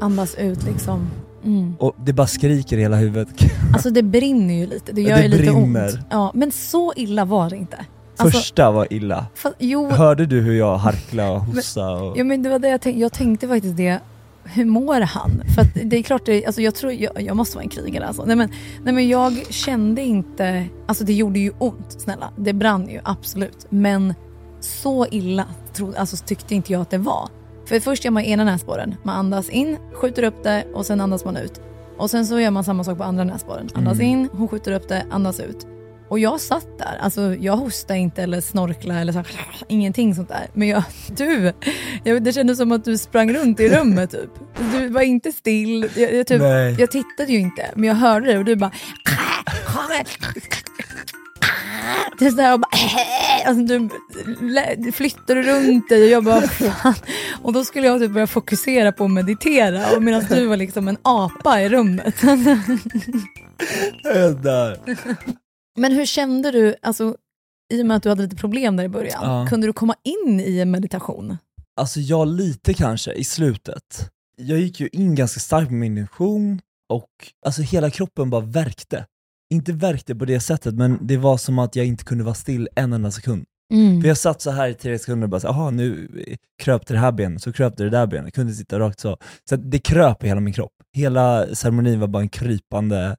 [0.00, 1.06] Andas ut liksom.
[1.44, 1.74] Mm.
[1.78, 3.28] och det bara skriker i hela huvudet.
[3.74, 5.84] Alltså det brinner ju lite, det gör det ju lite brinner.
[5.88, 5.98] ont.
[6.10, 7.76] Ja, men så illa var det inte.
[8.16, 9.26] Alltså, Första var illa.
[9.36, 12.00] fa- jo, Hörde du hur jag harklade och hostade?
[12.00, 12.18] Och...
[12.18, 13.98] ja, men det var det jag tänkte, jag tänkte faktiskt det,
[14.44, 15.30] hur mår han?
[15.54, 18.24] För det är klart, det, alltså jag tror, jag, jag måste vara en krigare alltså.
[18.24, 18.50] Nej men,
[18.84, 22.30] nej men jag kände inte, alltså det gjorde ju ont, snälla.
[22.36, 23.66] Det brann ju, absolut.
[23.68, 24.14] Men
[24.60, 27.28] så illa tro, alltså, tyckte inte jag att det var.
[27.66, 31.24] För först gör man ena näsborren, man andas in, skjuter upp det och sen andas
[31.24, 31.60] man ut.
[31.98, 33.68] Och sen så gör man samma sak på andra näsborren.
[33.74, 34.06] Andas Mm.
[34.06, 35.66] in, hon skjuter upp det, andas ut.
[36.08, 39.22] Och jag satt där, alltså jag hostade inte eller snorklade eller så,
[39.68, 40.46] ingenting sånt där.
[40.52, 40.82] Men jag,
[41.16, 41.52] du,
[42.04, 44.30] jag, det kändes som att du sprang runt i rummet typ.
[44.72, 46.42] Du var inte still, jag, jag, typ,
[46.78, 48.70] jag tittade ju inte men jag hörde det och du bara
[52.18, 52.70] det är sådär och bara
[53.46, 53.88] alltså,
[54.78, 56.94] du flyttade runt dig och jag bara fan.
[57.42, 60.88] Och då skulle jag typ börja fokusera på att meditera och medan du var liksom
[60.88, 62.14] en apa i rummet.
[64.02, 64.78] Jag dör.
[65.76, 67.16] Men hur kände du, alltså,
[67.72, 69.46] i och med att du hade lite problem där i början, Ja.
[69.50, 71.36] kunde du komma in i en meditation?
[71.76, 74.10] Alltså jag lite kanske i slutet.
[74.36, 77.08] Jag gick ju in ganska starkt med min intention och
[77.46, 79.06] alltså hela kroppen bara värkte.
[79.52, 82.68] Inte värkte på det sättet men det var som att jag inte kunde vara still
[82.76, 83.44] en enda sekund.
[84.02, 86.08] För jag satt så här i tre sekunder och bara så, aha nu
[86.62, 89.16] kröp det här benet, så kröp det det där benet, jag kunde sitta rakt så.
[89.48, 90.72] Så det kröp i hela min kropp.
[90.92, 93.16] Hela ceremonin var bara en krypande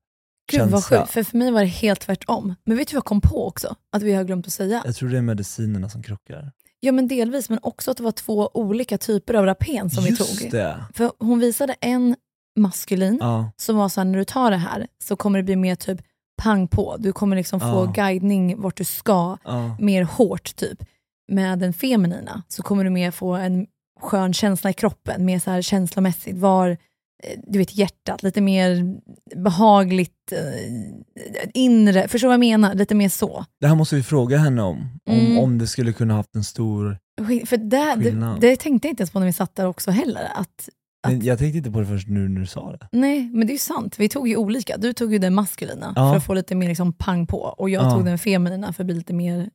[0.52, 1.00] Gud vad känsla.
[1.00, 2.56] sjukt, för för mig var det helt tvärtom.
[2.66, 3.76] Men vet du vad jag kom på också?
[3.92, 4.82] Att vi har glömt att säga.
[4.86, 6.52] Jag tror det är medicinerna som krockar.
[6.80, 10.22] Ja men delvis, men också att det var två olika typer av rapen som Just
[10.36, 10.52] vi tog.
[10.52, 10.86] det.
[10.94, 12.16] För hon visade en
[12.60, 13.52] maskulin Ja.
[13.58, 16.02] som var så här, när du tar det här så kommer det bli mer typ
[16.42, 16.96] pang på.
[17.00, 17.92] Du kommer liksom få Ja.
[17.96, 19.76] guidning vart du ska, Ja.
[19.80, 20.84] mer hårt typ.
[21.32, 23.66] Med den feminina så kommer du mer få en
[24.02, 26.38] skön känsla i kroppen, mer så här känslomässigt.
[26.38, 28.96] Var, eh, du vet hjärtat, lite mer
[29.44, 32.74] behagligt, eh, inre, förstår vad jag menar?
[32.76, 33.46] Lite mer så.
[33.60, 35.38] Det här måste vi fråga henne om, om, Mm.
[35.40, 36.98] om det skulle kunna haft en stor...
[37.46, 38.42] För det, det, Skillnad.
[38.42, 40.28] det tänkte jag inte ens på när vi satt där också heller.
[40.36, 40.70] Att,
[41.08, 42.88] Men jag tänkte inte på det först nu när du sa det.
[42.92, 43.96] nej, men det är sant.
[44.00, 44.78] Vi tog ju olika.
[44.78, 46.10] Du tog ju den maskulina Ja.
[46.12, 47.92] för att få lite mer liksom pang på och jag Ja.
[47.92, 49.50] tog den feminina för att bli lite mer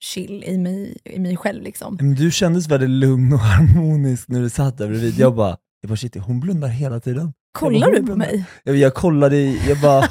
[0.00, 1.62] chill i mig, i mig själv.
[1.62, 1.96] Liksom.
[2.00, 5.14] Men du kändes väldigt lugn och harmonisk när du satt där bredvid.
[5.18, 7.32] Jag bara, jag bara shit, hon blundar hela tiden.
[7.52, 8.44] Kollar du på mig?
[8.64, 10.04] Jag, jag kollade, jag bara,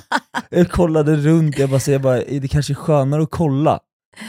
[0.50, 3.80] jag kollade runt, jag bara, så jag bara, det kanske är skönare att kolla?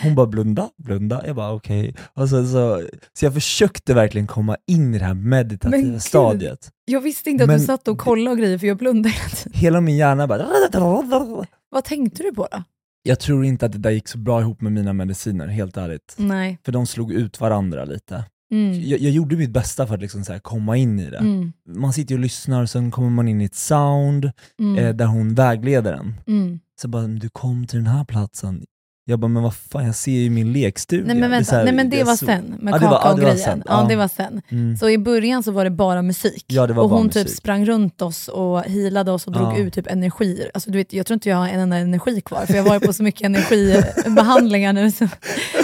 [0.02, 1.94] Hon bara blunda, blunda, jag bara okej.
[2.14, 6.70] Och sen Så, så jag försökte verkligen komma in i det här meditativa Men stadiet.
[6.84, 9.28] Jag visste inte att Men du satt och kollade och grejer för jag blundade hela
[9.28, 9.52] tiden.
[9.60, 10.46] Hela min hjärna bara...
[11.70, 12.62] Vad tänkte du på då?
[13.02, 16.14] Jag tror inte att det där gick så bra ihop med mina mediciner, helt ärligt.
[16.16, 16.58] Nej.
[16.64, 18.24] För de slog ut varandra lite.
[18.52, 18.88] Mm.
[18.88, 21.18] Jag, jag gjorde mitt bästa för att liksom så komma in i det.
[21.18, 21.52] Mm.
[21.68, 24.84] Man sitter och lyssnar och sen kommer man in i ett sound Mm.
[24.84, 26.14] eh, där hon vägleder en.
[26.26, 26.60] Mm.
[26.80, 28.64] Så bara, du kom till den här platsen.
[29.06, 31.04] Jag bara, men vad fan, jag ser ju min lekstuga.
[31.06, 32.88] Nej men Det vänta, så här- nej men det, var så- sen med det var-
[32.88, 33.44] kaka ja, och det var grejen.
[33.50, 33.62] sen.
[33.66, 33.80] Ja.
[33.82, 33.86] Ja.
[33.88, 34.42] det var sen.
[34.50, 34.76] Mm.
[34.76, 36.44] Så i början så var det bara musik.
[36.48, 37.36] Ja, det var och bara hon typ musik.
[37.38, 39.56] sprang runt oss och healade oss och drog Ja.
[39.56, 40.50] ut typ energier.
[40.54, 42.74] Alltså, du vet, jag tror inte jag har en enda energi kvar för jag var
[42.74, 44.90] ju på så mycket energibehandlingar nu.
[44.90, 45.08] Så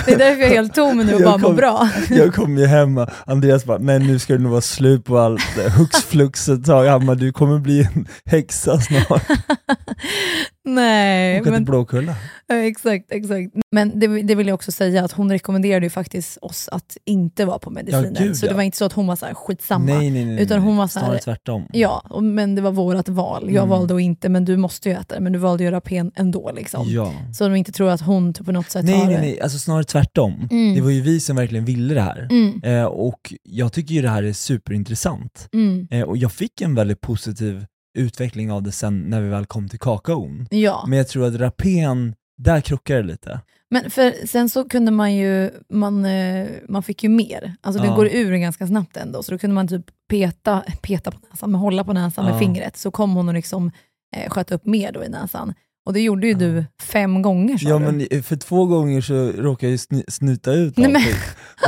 [0.06, 1.88] det är därför jag är helt tom nu och bara mår bra.
[2.10, 5.18] Jag kom ju hem och Andreas bara, nej nu ska det nog vara slut på
[5.18, 5.40] allt
[5.78, 6.86] hux flux ett tag.
[6.86, 9.22] Han bara, du kommer bli en häxa snart.
[10.74, 12.14] Nej, Åka till men, Blåkulla.
[12.46, 13.54] ja, exakt, exakt.
[13.72, 17.44] Men det, det vill jag också säga att hon rekommenderade ju faktiskt oss att inte
[17.44, 18.20] vara på mediciner.
[18.20, 18.56] gud, så det ja.
[18.56, 19.84] var inte så att hon var så här skitsamma.
[19.84, 21.66] Nej, nej, nej, utan hon var så här, Snarare tvärtom.
[21.72, 23.42] Ja, och, men det var vårt val.
[23.44, 23.68] Jag Mm.
[23.68, 25.20] valde att inte, men du måste ju äta det.
[25.20, 26.52] Men du valde ju rapen ändå.
[26.56, 26.84] Liksom.
[26.88, 27.12] Ja.
[27.34, 29.20] Så de inte tror att hon typ på något sätt Nej, har nej, det.
[29.20, 30.48] nej, alltså snarare tvärtom.
[30.50, 30.74] Mm.
[30.74, 32.28] Det var ju vi som verkligen ville det här.
[32.30, 32.60] Mm.
[32.64, 35.48] Eh, och jag tycker ju det här är superintressant.
[35.54, 35.88] Mm.
[35.90, 39.68] Eh, och jag fick en väldigt positiv utveckling av det sen när vi väl kom
[39.68, 40.46] till kakaon.
[40.50, 40.84] Ja.
[40.88, 43.40] Men jag tror att rapen, där krockar det lite.
[43.70, 47.54] Men för sen så kunde man ju, man, eh, man fick ju mer.
[47.60, 47.96] Alltså det Ja.
[47.96, 49.22] går ur ganska snabbt ändå.
[49.22, 52.38] Så då kunde man typ peta, peta på näsan, men hålla på näsan med Ja.
[52.38, 52.76] fingret.
[52.76, 53.70] Så kom hon och liksom
[54.16, 55.54] eh, sköt upp mer då i näsan.
[55.86, 57.84] Och det gjorde ju du fem gånger sa Ja du.
[57.84, 61.02] men för två gånger så råkade jag ju sny- snyta ut Nej, men-.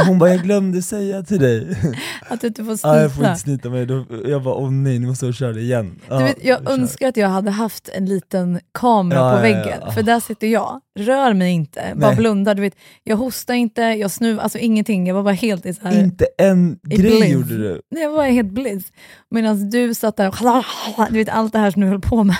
[0.01, 1.77] Och hon bara, jag glömde säga till dig.
[2.29, 3.31] Att du inte får Ja, jag får snyta.
[3.31, 3.87] inte snyta mig.
[3.87, 6.01] Då, jag bara, åh nej, nu måste jag köra det igen.
[6.09, 9.79] Ja, Du vet, jag önskar att jag hade haft en liten kamera Ja, på väggen,
[9.81, 9.91] ja.
[9.93, 12.17] för där sitter jag, rör mig inte, bara Nej.
[12.17, 12.55] blundar.
[12.55, 15.07] Du vet, jag hostar inte, jag snuv, alltså ingenting.
[15.07, 17.29] Jag var bara helt i så här, Inte en grej bliss.
[17.33, 17.81] gjorde du.
[17.91, 18.85] Nej, jag var helt bliss.
[19.31, 20.37] Medan du satt där och
[21.11, 22.37] du vet allt det här som du höll på med.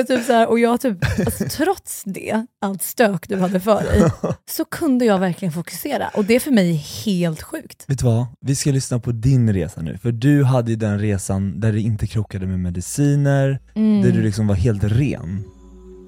[0.00, 3.60] Och För typ så här, och jag typ, alltså, trots det, allt stök du hade
[3.60, 4.10] för dig,
[4.50, 6.08] så kunde jag verkligen fokusera.
[6.14, 6.72] Och det är för mig
[7.04, 7.84] helt sjukt.
[7.86, 8.26] Vet du vad?
[8.40, 11.80] Vi ska lyssna på din resa nu, för du hade ju den resan där du
[11.80, 14.02] inte krockade med mediciner, Mm.
[14.02, 15.44] där du liksom var helt ren.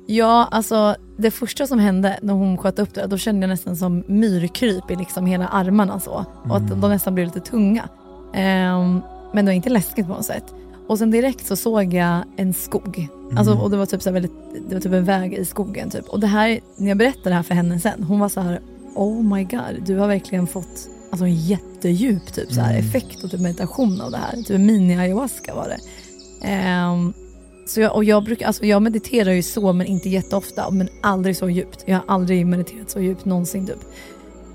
[0.06, 3.76] Ja, alltså det första som hände när hon sköt upp det, då kände jag nästan
[3.76, 6.24] som myrkryp i liksom hela armarna så.
[6.48, 7.88] Och att de nästan blev lite tunga.
[8.34, 9.00] Ehm,
[9.34, 10.44] men det var inte läskigt på något sätt.
[10.90, 13.08] Och sen direkt så såg jag en skog.
[13.36, 14.32] Alltså, och det var typ så väldigt,
[14.68, 16.08] det var typ en väg i skogen typ.
[16.08, 18.60] Och det här, när jag berättade det här för henne sen, hon var så här:
[18.94, 23.30] oh my god, du har verkligen fått alltså, en jättedjup typ, så här, effekt och
[23.30, 24.36] typ meditation av det här.
[24.36, 25.78] Typ mini-ayahuasca var det.
[26.46, 27.12] Ehm,
[27.66, 30.70] så jag, och jag, brukar, alltså jag mediterar ju så, men inte jätteofta.
[30.70, 31.84] Men aldrig så djupt.
[31.86, 33.66] Jag har aldrig mediterat så djupt någonsin.
[33.66, 33.80] Typ.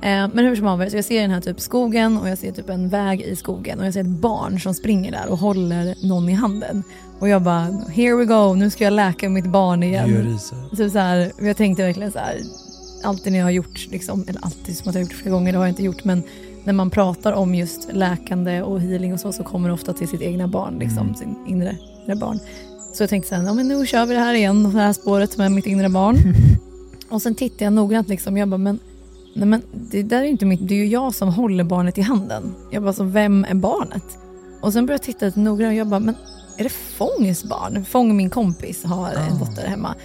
[0.01, 2.69] Eh, men hur som så jag ser den här typ skogen och jag ser typ
[2.69, 6.29] en väg i skogen och jag ser ett barn som springer där och håller någon
[6.29, 6.83] i handen.
[7.19, 10.39] Och jag bara, here we go, nu ska jag läka mitt barn igen.
[10.77, 12.37] Typ så här, jag tänkte verkligen så här,
[13.03, 15.51] alltid när jag har gjort, liksom, eller alltid som att jag har gjort flera gånger,
[15.51, 16.23] det har jag inte gjort, men
[16.63, 20.07] när man pratar om just läkande och healing och så, så kommer det ofta till
[20.07, 22.39] sitt egna barn, liksom, sin inre, inre barn.
[22.93, 24.93] Så jag tänkte så här, ja, men nu kör vi det här igen, det här
[24.93, 26.17] spåret med mitt inre barn.
[27.09, 28.79] och sen tittade jag noggrant, liksom, jag bara, men,
[29.35, 32.01] nej, men det där är inte mitt, det är ju jag som håller barnet i
[32.01, 32.55] handen.
[32.71, 34.17] Jag bara, så vem är barnet?
[34.61, 36.15] Och sen började jag titta lite noggrant och jag bara, men
[36.57, 37.85] är det Fångs barn?
[37.85, 39.95] Fång, min kompis, har en dotter hemma.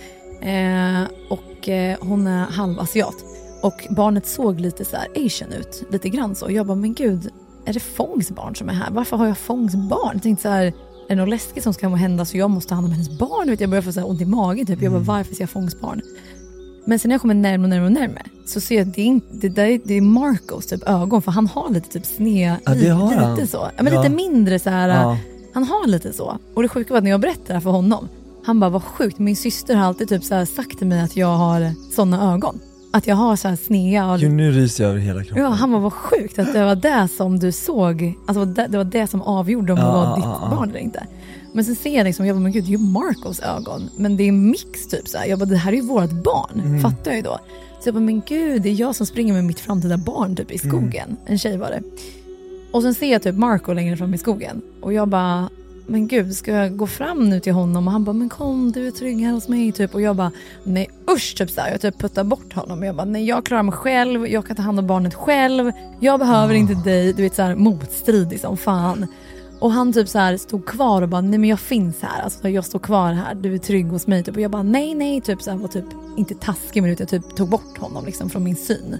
[0.40, 3.14] Eh, och eh, hon är halvasiat.
[3.62, 6.50] Och barnet såg lite så här asian ut, lite grann så.
[6.50, 7.30] Jag bara, men gud,
[7.64, 8.90] är det Fångs barn som är här?
[8.90, 10.10] Varför har jag Fångs barn?
[10.12, 10.72] Jag tänkte så här, är
[11.08, 13.56] det något läskigt som ska hända så jag måste ta hand om hennes barn?
[13.58, 14.66] Jag börjar få så här ont i magen.
[14.66, 14.82] Typ.
[14.82, 16.02] Jag bara, varför ser jag Fångs barn?
[16.84, 19.00] Men sen när jag kommer närmare och närmare och närmare så ser jag att det
[19.02, 22.56] är, inte, det är, det är Marcos typ ögon, för han har lite typ sned,
[22.64, 23.46] Ja, det har lite han.
[23.46, 23.68] så.
[23.76, 24.02] Ja, men Ja.
[24.02, 24.88] Lite mindre så här.
[24.88, 25.16] Ja.
[25.54, 26.38] Han har lite så.
[26.54, 28.08] Och det sjuka var att när jag berättade det här för honom,
[28.44, 31.36] han bara vad sjukt, min syster har alltid typ så sagt till mig att jag
[31.36, 32.58] har sådana ögon.
[32.92, 35.42] Att jag har så här sneda och Gud, nu ryser jag över hela kroppen.
[35.42, 38.76] Ja, han var vad sjukt att det var det som du såg, alltså det, det
[38.78, 41.06] var det som avgjorde om det Ja, var ja, ditt barn eller inte.
[41.52, 43.90] Men sen ser jag liksom, jag bara, men gud det är ju Marcos ögon.
[43.96, 45.26] Men det är en mix typ så här.
[45.26, 46.80] Jag bara, det här är ju vårt barn, Mm.
[46.80, 47.38] fattar jag ju då.
[47.80, 50.50] Så jag bara, men gud det är jag som springer med mitt framtida barn typ
[50.52, 50.68] i Mm.
[50.70, 51.16] skogen.
[51.26, 51.82] En tjej var det.
[52.72, 54.62] Och sen ser jag typ Marco längre fram i skogen.
[54.80, 55.48] Och jag bara,
[55.86, 57.86] men gud ska jag gå fram nu till honom?
[57.86, 59.94] Och han bara, men kom du är trygg här hos mig typ.
[59.94, 60.30] Och jag bara,
[60.64, 61.70] nej usch typ så här.
[61.70, 62.82] Jag typ puttar bort honom.
[62.82, 65.72] Jag bara, nej jag klarar mig själv, jag kan ta hand om barnet själv.
[66.00, 67.12] Jag behöver inte dig.
[67.12, 69.06] Du vet så här motstridig som fan.
[69.60, 72.22] Och han typ så här stod kvar och bara, nej men jag finns här.
[72.22, 74.24] Alltså jag står kvar här, du är trygg hos mig.
[74.24, 74.34] Typ.
[74.36, 75.20] Och jag bara, nej nej.
[75.20, 75.84] Typ så här, var typ
[76.16, 78.98] inte taskig men jag typ tog bort honom liksom från min syn.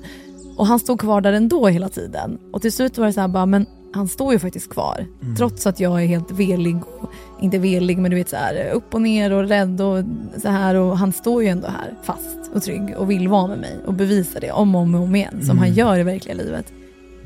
[0.56, 2.38] Och han stod kvar där ändå hela tiden.
[2.52, 5.06] Och till slut var det så här bara, men han står ju faktiskt kvar.
[5.36, 8.94] Trots att jag är helt velig, och, inte velig men du vet så här upp
[8.94, 10.04] och ner och rädd och
[10.42, 10.74] så här.
[10.74, 13.94] Och han står ju ändå här fast och trygg och vill vara med mig och
[13.94, 16.72] bevisa det om och om, och om igen som han gör i verkliga livet.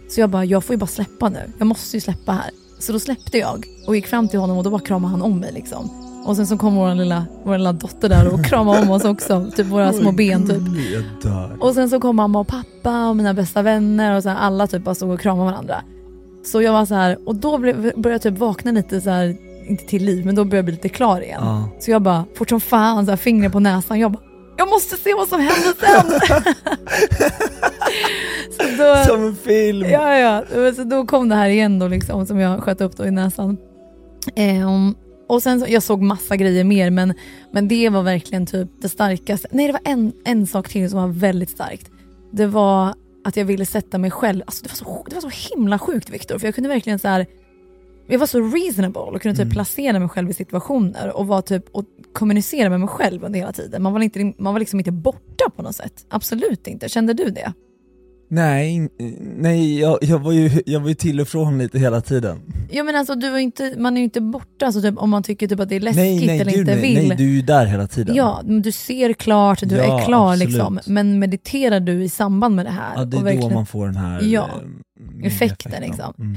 [0.08, 1.52] Så jag bara, jag får ju bara släppa nu.
[1.58, 2.50] Jag måste ju släppa här.
[2.78, 5.40] Så då släppte jag och gick fram till honom och då bara kramade han om
[5.40, 5.90] mig liksom.
[6.26, 9.50] Och sen så kom vår lilla, vår lilla dotter där och kramade om oss också.
[9.56, 10.62] Typ våra små ben typ.
[11.60, 14.66] Och sen så kom mamma och pappa och mina bästa vänner och så här, alla
[14.66, 15.82] typ bara stod och kramade varandra.
[16.44, 19.36] Så jag var så här, och då började jag typ vakna lite så här,
[19.68, 21.40] inte till liv, men då började jag bli lite klar igen.
[21.44, 21.68] Ja.
[21.80, 24.22] Så jag bara, fort som fan, så här, fingret på näsan, jag bara,
[24.56, 26.20] jag måste se vad som händer sen.
[28.50, 29.90] så då, Som en film!
[29.90, 30.72] Ja, ja.
[30.76, 33.56] Så då kom det här igen då liksom, som jag sköt upp då i näsan.
[34.36, 34.94] Ehm,
[35.28, 37.14] och sen jag såg massa grejer mer men,
[37.52, 39.48] men det var verkligen typ det starkaste.
[39.50, 41.90] Nej det var en, en sak till som var väldigt starkt.
[42.32, 45.54] Det var att jag ville sätta mig själv, alltså det var så, det var så
[45.54, 47.26] himla sjukt Viktor för jag kunde verkligen så här
[48.06, 51.68] jag var så reasonable och kunde typ placera mig själv i situationer och, var typ,
[51.72, 53.82] och kommunicera med mig själv under hela tiden.
[53.82, 56.06] Man var, inte, man var liksom inte borta på något sätt.
[56.08, 56.88] Absolut inte.
[56.88, 57.52] Kände du det?
[58.28, 58.88] Nej,
[59.20, 62.40] nej jag, jag, var ju, jag var ju till och från lite hela tiden.
[62.70, 65.22] Ja men alltså du var inte, man är ju inte borta alltså, typ, om man
[65.22, 67.08] tycker typ att det är läskigt nej, nej, eller gud, inte nej, vill.
[67.08, 68.16] nej, du är ju där hela tiden.
[68.16, 70.48] Ja, du ser klart, du Ja, är klar absolut.
[70.54, 70.80] liksom.
[70.86, 72.92] Men mediterar du i samband med det här?
[72.96, 74.48] Ja, det är och då man får den här Ja,
[75.20, 76.14] eh, effekten liksom.
[76.18, 76.36] Mm.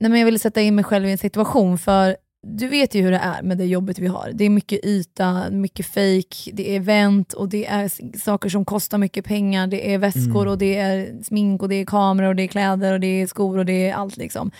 [0.00, 2.16] Nej men jag ville sätta in mig själv i en situation för
[2.48, 4.30] du vet ju hur det är med det jobbet vi har.
[4.34, 8.98] Det är mycket yta, mycket fake, det är event och det är saker som kostar
[8.98, 9.66] mycket pengar.
[9.66, 10.48] Det är väskor Mm.
[10.48, 13.26] och det är smink och det är kameror och det är kläder och det är
[13.26, 14.50] skor och det är allt liksom.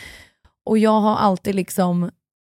[0.66, 2.10] Och jag har alltid liksom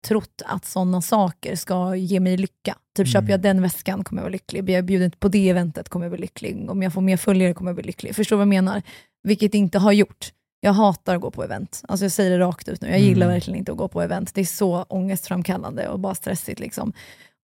[0.09, 2.77] trott att sådana saker ska ge mig lycka.
[2.97, 3.13] Typ Mm.
[3.13, 4.65] köper jag den väskan kommer jag vara lycklig.
[4.65, 6.71] Blir jag bjuden på det eventet kommer jag bli lycklig.
[6.71, 8.15] Om jag får mer följare kommer jag bli lycklig.
[8.17, 8.83] Förstår vad jag menar?
[9.23, 10.33] Vilket inte har gjort.
[10.61, 11.83] Jag hatar att gå på event.
[11.89, 12.89] Alltså jag säger det rakt ut nu.
[12.89, 13.35] Jag gillar Mm.
[13.35, 14.35] verkligen inte att gå på event.
[14.35, 16.61] Det är så ångestframkallande och bara stressigt.
[16.61, 16.93] Liksom.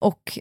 [0.01, 0.39] Och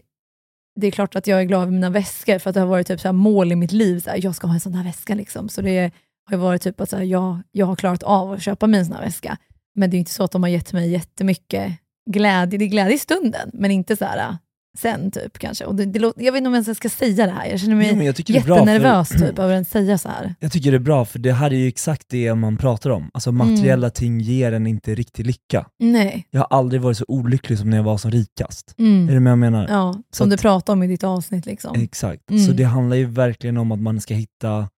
[0.80, 2.86] det är klart att jag är glad över mina väskor för att det har varit
[2.86, 4.00] typ så mål i mitt liv.
[4.00, 5.14] Så här, jag ska ha en sån här väska.
[5.14, 5.48] Liksom.
[5.48, 5.90] Så det
[6.30, 8.86] har varit typ att så här, jag, jag har klarat av att köpa mig en
[8.86, 9.36] sån här väska.
[9.74, 11.72] Men det är inte så att de har gett mig jättemycket
[12.10, 12.58] glädje.
[12.58, 14.36] Det är glädje i stunden, men inte så här
[14.78, 15.64] sen typ kanske.
[15.64, 17.46] Och det, det, låter- jag vet inte om jag ens ska säga det här.
[17.46, 20.34] Jag känner mig Jo, jag jättenervös för- typ, över att säga så här.
[20.40, 23.10] Jag tycker det är bra, för det här är ju exakt det man pratar om.
[23.14, 25.66] Alltså materiella ting ger en inte riktig lycka.
[25.78, 26.26] Nej.
[26.30, 28.74] Jag har aldrig varit så olycklig som när jag var som rikast.
[28.78, 29.08] Mm.
[29.08, 29.66] Är du med jag menar?
[29.68, 31.46] Ja, Så som du att- pratade om i ditt avsnitt.
[31.46, 31.80] Liksom.
[31.82, 32.30] Exakt.
[32.30, 32.42] Mm.
[32.46, 34.68] Så det handlar ju verkligen om att man ska hitta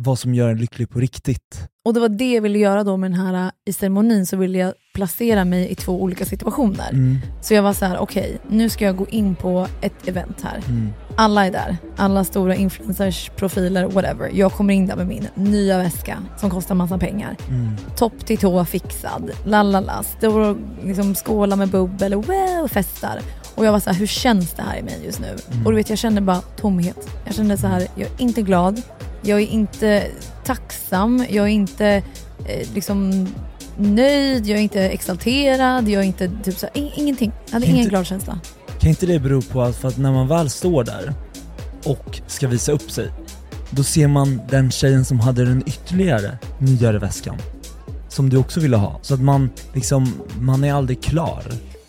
[0.00, 1.68] vad som gör en lycklig på riktigt.
[1.84, 4.58] Och det var det jag ville göra då med den här, i ceremonin så ville
[4.58, 6.90] jag placera mig i två olika situationer.
[6.92, 7.18] Mm.
[7.40, 10.62] Så jag var så här: okej, nu ska jag gå in på ett event här.
[10.68, 10.92] Mm.
[11.16, 14.30] Alla är där, alla stora influencers, profiler, whatever.
[14.34, 17.36] Jag kommer in där med min nya väska som kostar massa pengar.
[17.48, 17.76] Mm.
[17.96, 23.20] Topp till tå fixad, lalala, står och liksom skålar med bubbel wow, festar.
[23.54, 25.36] Och jag var så här, hur känns det här i mig just nu?
[25.52, 25.66] Mm.
[25.66, 27.08] Och du vet, jag kände bara tomhet.
[27.24, 28.82] Jag kände så här, jag är inte glad,
[29.22, 30.06] jag är inte
[30.44, 32.02] tacksam, jag är inte
[32.46, 33.28] eh, liksom
[33.78, 37.32] nöjd, jag är inte exalterad, jag är inte typ så in- ingenting.
[37.46, 38.38] Jag hade Kan ingen inte- glad känsla.
[38.78, 41.14] Kan inte det bero på att, för att när man väl står där
[41.84, 43.10] och ska visa upp sig,
[43.70, 47.36] då ser man den tjejen som hade den ytterligare nyare väskan,
[48.08, 48.98] som du också ville ha.
[49.02, 51.42] Så att man liksom, man är aldrig klar.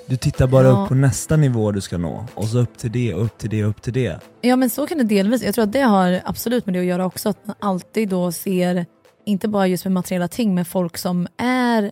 [0.07, 0.71] Du tittar bara Ja.
[0.83, 3.49] upp på nästa nivå du ska nå, och så upp till det, och upp till
[3.49, 4.19] det, och upp till det.
[4.41, 6.85] Ja men så kan det delvis, jag tror att det har absolut med det att
[6.85, 8.85] göra också, att man alltid då ser,
[9.25, 11.91] inte bara just med materiella ting, men folk som är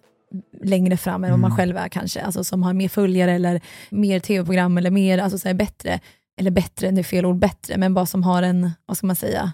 [0.63, 1.57] längre fram än vad man Mm.
[1.57, 5.47] själv är kanske, alltså som har mer följare eller mer tv-program eller mer, alltså så
[5.47, 5.99] här, bättre,
[6.39, 9.15] eller bättre, det är fel ord, bättre, men bara som har en, vad ska man
[9.15, 9.53] säga,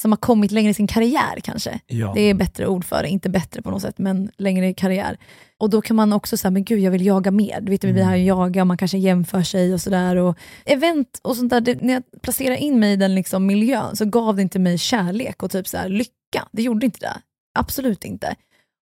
[0.00, 1.80] som har kommit längre i sin karriär kanske.
[1.86, 2.12] Ja.
[2.14, 5.16] Det är bättre ord för det, inte bättre på något sätt, men längre i karriär.
[5.58, 7.60] Och då kan man också säga, men gud jag vill jaga mer.
[7.60, 8.06] Du vet, vi Mm.
[8.08, 10.16] här jaga, man kanske jämför sig och sådär.
[10.16, 13.96] Och event och sånt där, det, när jag placerade in mig i den liksom miljön
[13.96, 15.88] så gav det inte mig kärlek och typ så här,
[16.36, 16.48] lycka.
[16.52, 17.20] Det gjorde inte det.
[17.58, 18.36] Absolut inte.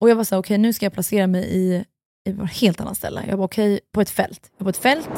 [0.01, 1.85] Och jag var så här, okej nu ska jag placera mig i,
[2.29, 3.23] i ett helt annat ställe.
[3.29, 4.51] Jag var okej, på ett fält.
[4.57, 5.09] Jag var på ett fält.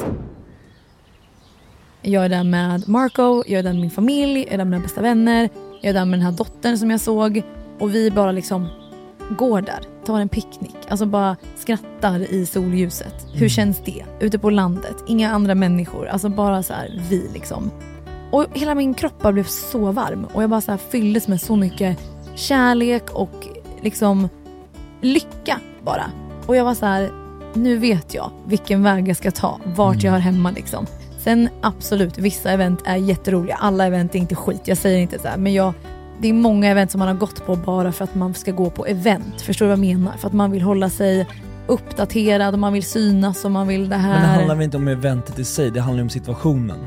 [2.02, 4.70] Jag är där med Marco, jag är där med min familj, jag är där med
[4.70, 5.48] mina bästa vänner,
[5.82, 7.42] jag är där med den här dottern som jag såg.
[7.78, 8.68] Och vi bara liksom
[9.38, 13.26] går där, tar en picknick, alltså bara skrattar i solljuset.
[13.34, 14.04] Hur känns det?
[14.20, 17.70] Ute på landet, inga andra människor, alltså bara så här vi liksom.
[18.30, 21.40] Och hela min kropp bara blev så varm och jag bara så här fylldes med
[21.40, 21.98] så mycket
[22.40, 23.46] kärlek och
[23.82, 24.28] liksom
[25.00, 26.10] lycka bara.
[26.46, 27.10] Och jag var så här,
[27.54, 30.86] nu vet jag vilken väg jag ska ta, vart jag hör hemma liksom.
[31.18, 35.28] Sen absolut, vissa event är jätteroliga, alla event är inte skit, jag säger inte så
[35.28, 35.72] här, men jag,
[36.20, 38.70] det är många event som man har gått på bara för att man ska gå
[38.70, 39.40] på event.
[39.40, 40.16] Förstår du vad jag menar?
[40.16, 41.26] För att man vill hålla sig
[41.66, 44.12] uppdaterad och man vill synas och man vill det här.
[44.12, 46.78] Men det handlar väl inte om eventet i sig, det handlar om situationen.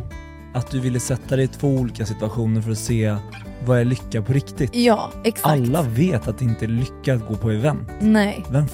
[0.54, 3.16] Att du ville sätta dig i två olika situationer för att se
[3.66, 4.76] vad är lycka på riktigt.
[4.76, 5.48] Ja, exakt.
[5.48, 7.90] Alla vet att det inte är lycka att gå på event.
[8.02, 8.46] Nej.
[8.50, 8.66] Vem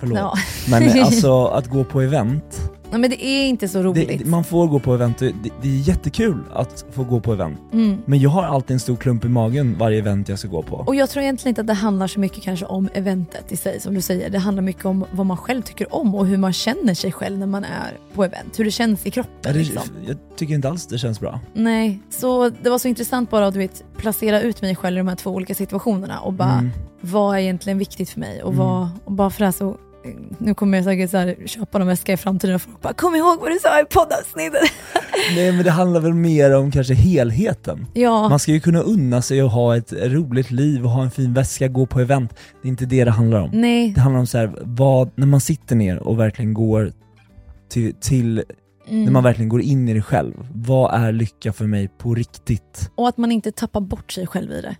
[0.00, 0.18] Förlåt.
[0.18, 0.34] Ja.
[0.68, 4.08] Men alltså att gå på event, Nej, men det är inte så roligt.
[4.18, 7.58] det, man får gå på event, det, det är jättekul att få gå på event.
[7.72, 7.98] Mm.
[8.04, 10.76] Men jag har alltid en stor klump i magen varje event jag ska gå på.
[10.76, 13.80] Och jag tror egentligen inte att det handlar så mycket kanske om eventet i sig
[13.80, 14.30] som du säger.
[14.30, 17.38] Det handlar mycket om vad man själv tycker om och hur man känner sig själv
[17.38, 18.58] när man är på event.
[18.58, 19.32] Hur det känns i kroppen.
[19.42, 19.82] Ja, det, liksom.
[20.06, 21.40] Jag tycker inte alls det känns bra.
[21.54, 24.98] Nej, så det var så intressant bara att du vet, placera ut mig själv i
[24.98, 26.70] de här två olika situationerna och bara Mm.
[27.00, 28.66] vad är egentligen viktigt för mig och, Mm.
[28.66, 29.76] vad, och bara för det här så
[30.38, 33.14] nu kommer jag säkert så här, köpa någon väska i framtiden och folk bara kom
[33.14, 34.70] ihåg vad du sa i poddavsnittet.
[35.36, 37.86] Nej men det handlar väl mer om kanske helheten.
[37.94, 38.28] Ja.
[38.28, 41.34] Man ska ju kunna unna sig att ha ett roligt liv och ha en fin
[41.34, 42.34] väska, gå på event.
[42.62, 43.50] Det är inte det det handlar om.
[43.52, 43.92] Nej.
[43.94, 46.92] Det handlar om så här, vad, när man sitter ner och verkligen går
[47.68, 48.42] till, till
[48.88, 49.04] Mm.
[49.04, 50.34] när man verkligen går in i det själv.
[50.54, 52.90] Vad är lycka för mig på riktigt?
[52.94, 54.76] Och att man inte tappar bort sig själv i det.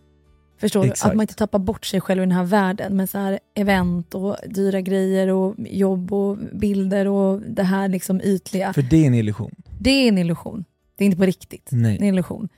[0.58, 0.88] Förstår du?
[0.90, 1.10] Exakt.
[1.10, 4.14] Att man inte tappar bort sig själv i den här världen med så här event
[4.14, 8.72] och dyra grejer och jobb och bilder och det här liksom ytliga.
[8.72, 9.50] För det är en illusion.
[9.80, 10.64] Det är en illusion.
[10.96, 11.68] Det är inte på riktigt.
[11.72, 11.98] Nej.
[11.98, 12.48] Det är en illusion.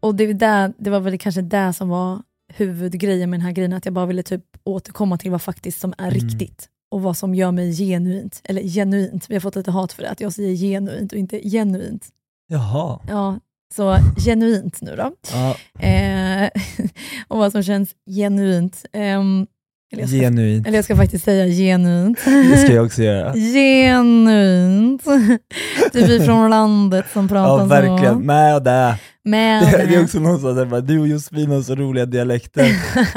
[0.00, 2.22] Och det, är där, det var väl kanske det som var
[2.54, 5.94] huvudgrejen med den här grejen, att jag bara ville typ återkomma till vad faktiskt som
[5.98, 6.14] är Mm.
[6.20, 8.40] riktigt och vad som gör mig genuint.
[8.44, 11.40] Eller genuint, vi har fått lite hat för det, att jag säger genuint och inte
[11.48, 12.08] genuint.
[12.48, 12.98] Jaha.
[13.08, 13.38] Ja,
[13.74, 15.10] så genuint nu då.
[15.32, 15.56] Ja,
[15.88, 16.48] Eh,
[17.28, 18.84] och vad som känns genuint.
[18.92, 19.46] Ehm,
[19.92, 20.66] eller, jag ska, Genuint.
[20.66, 22.18] eller jag ska faktiskt säga genuint.
[22.24, 23.32] det ska jag också göra.
[24.14, 25.02] Genuint.
[25.92, 28.20] Typ vi från landet som pratar Ja verkligen, så.
[28.20, 28.94] med där.
[29.24, 32.66] Med Det, det är också någon som säger du och Josefin har så roliga dialekter.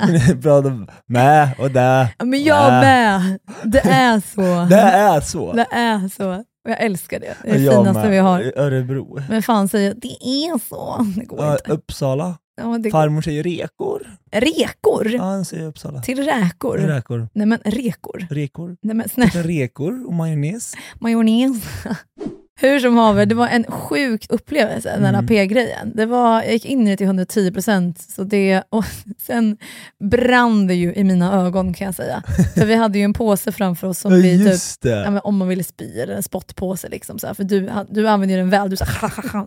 [0.11, 2.07] Ni pratar med och där.
[2.17, 3.39] Ja, Men jag med.
[3.63, 4.67] Det är så.
[4.69, 5.53] Det är så.
[5.53, 6.43] Det är så.
[6.65, 7.35] Och jag älskar det.
[7.43, 8.11] Det är det finaste med.
[8.11, 8.53] vi har.
[8.55, 9.19] Örebro.
[9.29, 11.05] Men fan säger det är så.
[11.19, 11.71] Det går Ja, inte.
[11.71, 12.37] Uppsala.
[12.61, 14.07] Ja, det Farmor säger rekor.
[14.31, 15.11] Rekor?
[15.11, 16.01] Ja, han säger Uppsala.
[16.01, 16.77] Till räkor?
[16.77, 17.29] Räkor.
[17.33, 18.27] Nej men rekor.
[18.29, 18.77] Rekor.
[18.81, 19.43] Nej men snälla.
[19.43, 20.73] Rekor och majonnäs.
[20.99, 21.57] Majonnäs.
[22.59, 25.27] Hur som haver, det var en sjuk upplevelse den här Mm.
[25.27, 25.91] P-grejen.
[25.95, 28.83] Det var, jag gick in i det till 110% så det, och
[29.25, 29.57] sen
[30.03, 32.23] brann det ju i mina ögon kan jag säga.
[32.55, 35.47] För vi hade ju en påse framför oss som Ja, vi typ, ja, om man
[35.47, 36.89] ville spy, eller en spottpåse.
[36.89, 38.77] Liksom, för du, du använder ju den väl, du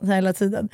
[0.06, 0.68] här hela tiden.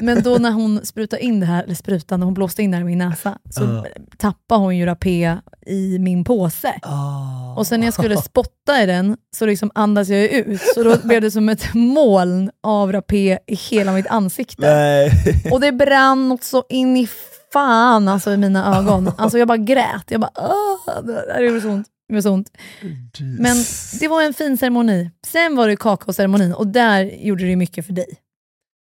[0.00, 2.76] Men då när hon sprutade in det här, eller sprutan, när hon blåste in det
[2.76, 3.86] här i min näsa, så Ja.
[4.18, 6.74] tappade hon ju rapé i min påse.
[6.82, 7.54] Ah.
[7.56, 10.96] Och sen när jag skulle spotta i den så liksom andas jag ut, så då
[11.04, 14.62] blev det som ett moln av rapé i hela mitt ansikte.
[14.62, 15.12] Nej.
[15.52, 17.08] Och det brann något så in i
[17.52, 19.10] fan alltså, i mina ögon.
[19.18, 20.04] Alltså jag bara grät.
[20.08, 21.04] Jag bara Åh,
[21.36, 21.86] det gjorde så ont.
[22.08, 22.50] Det gjorde så ont.
[23.38, 23.56] Men
[24.00, 25.10] det var en fin ceremoni.
[25.26, 28.18] Sen var det kakaoceremonin och där gjorde det mycket för dig.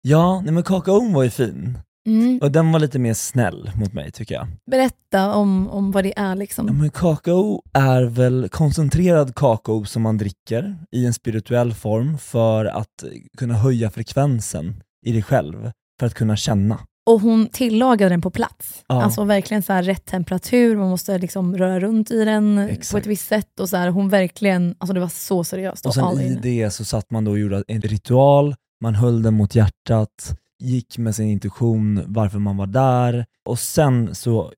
[0.02, 1.80] Ja, nej men kakaon var ju fin.
[2.10, 2.40] Mm.
[2.42, 4.48] Och den var lite mer snäll mot mig tycker jag.
[4.72, 6.66] Berätta om, om vad det är Ja, liksom.
[6.66, 13.04] men kakao är väl koncentrerad kakao som man dricker i en spirituell form för att
[13.38, 16.80] kunna höja frekvensen i dig själv, för att kunna känna.
[17.10, 18.84] Och hon tillagade den på plats.
[18.88, 19.04] Ja.
[19.04, 23.04] Alltså verkligen så här rätt temperatur, man måste liksom röra runt i den på Exakt.
[23.06, 23.60] ett visst sätt.
[23.60, 25.86] Och så här, hon verkligen, alltså det var så seriöst.
[25.86, 29.34] Och sen i det så satt man då och gjorde en ritual, man höll den
[29.34, 34.52] mot hjärtat, gick med sin intuition varför man var där, och sen så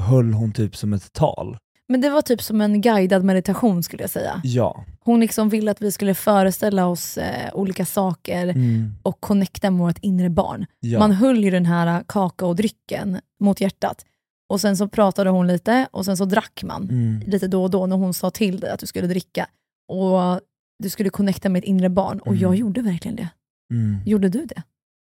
[0.00, 1.58] höll hon typ som ett tal.
[1.88, 4.40] Men det var typ som en guidad meditation skulle jag säga.
[4.44, 4.84] Ja.
[5.00, 8.94] Hon liksom ville att vi skulle föreställa oss eh, olika saker Mm.
[9.02, 10.66] och connecta med vårt inre barn.
[10.80, 10.98] Ja.
[10.98, 14.04] Man höll ju den här kakaodrycken mot hjärtat
[14.48, 17.20] och sen så pratade hon lite och sen så drack man Mm.
[17.26, 19.46] lite då och då när hon sa till dig att du skulle dricka.
[19.88, 20.40] Och
[20.82, 22.40] du skulle connecta med ett inre barn och Mm.
[22.40, 23.28] jag gjorde verkligen det.
[23.74, 24.00] Mm.
[24.06, 24.62] Gjorde du det?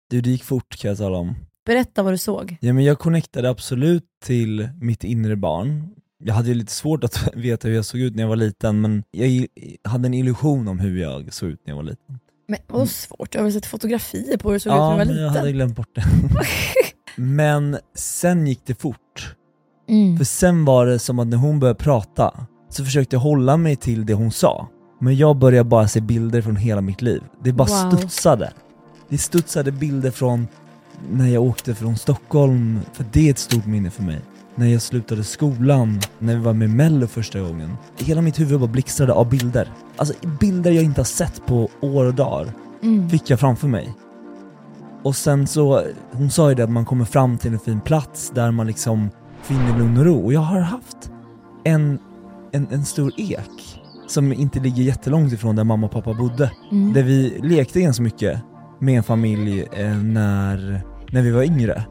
[0.10, 1.36] Du, det gick fort kan jag tala om.
[1.66, 2.58] Berätta vad du såg.
[2.62, 5.90] Ja, men jag connectade absolut till mitt inre barn.
[6.24, 8.82] Jag hade ju lite svårt att veta hur jag såg ut när jag var liten,
[8.82, 9.48] men jag
[9.84, 12.20] hade en illusion om hur jag såg ut när jag var liten.
[12.48, 14.92] Men vad svårt, jag har väl sett fotografier på hur du såg ut när Ja,
[14.92, 15.54] du var men jag hade liten.
[15.54, 16.04] glömt bort det.
[17.22, 19.36] men sen gick det fort.
[19.90, 20.18] Mm.
[20.18, 23.76] För sen var det som att när hon började prata, så försökte jag hålla mig
[23.76, 24.68] till det hon sa.
[25.02, 27.22] Men jag började bara se bilder från hela mitt liv.
[27.44, 27.98] Det bara Wow.
[27.98, 28.54] studsade.
[29.10, 30.48] Det studsade bilder från
[31.12, 34.22] när jag åkte från Stockholm, för det är ett stort minne för mig.
[34.56, 37.74] När jag slutade skolan, när vi var med Mello första gången.
[37.98, 39.72] Hela mitt huvud bara blixtrade av bilder.
[39.96, 42.54] Alltså bilder jag inte har sett på år och dagar
[42.84, 43.10] Mm.
[43.10, 43.94] fick jag framför mig.
[45.04, 48.32] Och sen så, hon sa ju det att man kommer fram till en fin plats
[48.36, 49.10] där man liksom
[49.42, 50.26] finner lugn och ro.
[50.26, 51.12] Och jag har haft
[51.64, 52.00] en,
[52.52, 56.52] en, en stor ek som inte ligger jättelångt ifrån där mamma och pappa bodde.
[56.72, 56.94] Mm.
[56.94, 58.42] Där vi lekte ganska mycket
[58.80, 61.84] med en familj eh, när, när vi var yngre.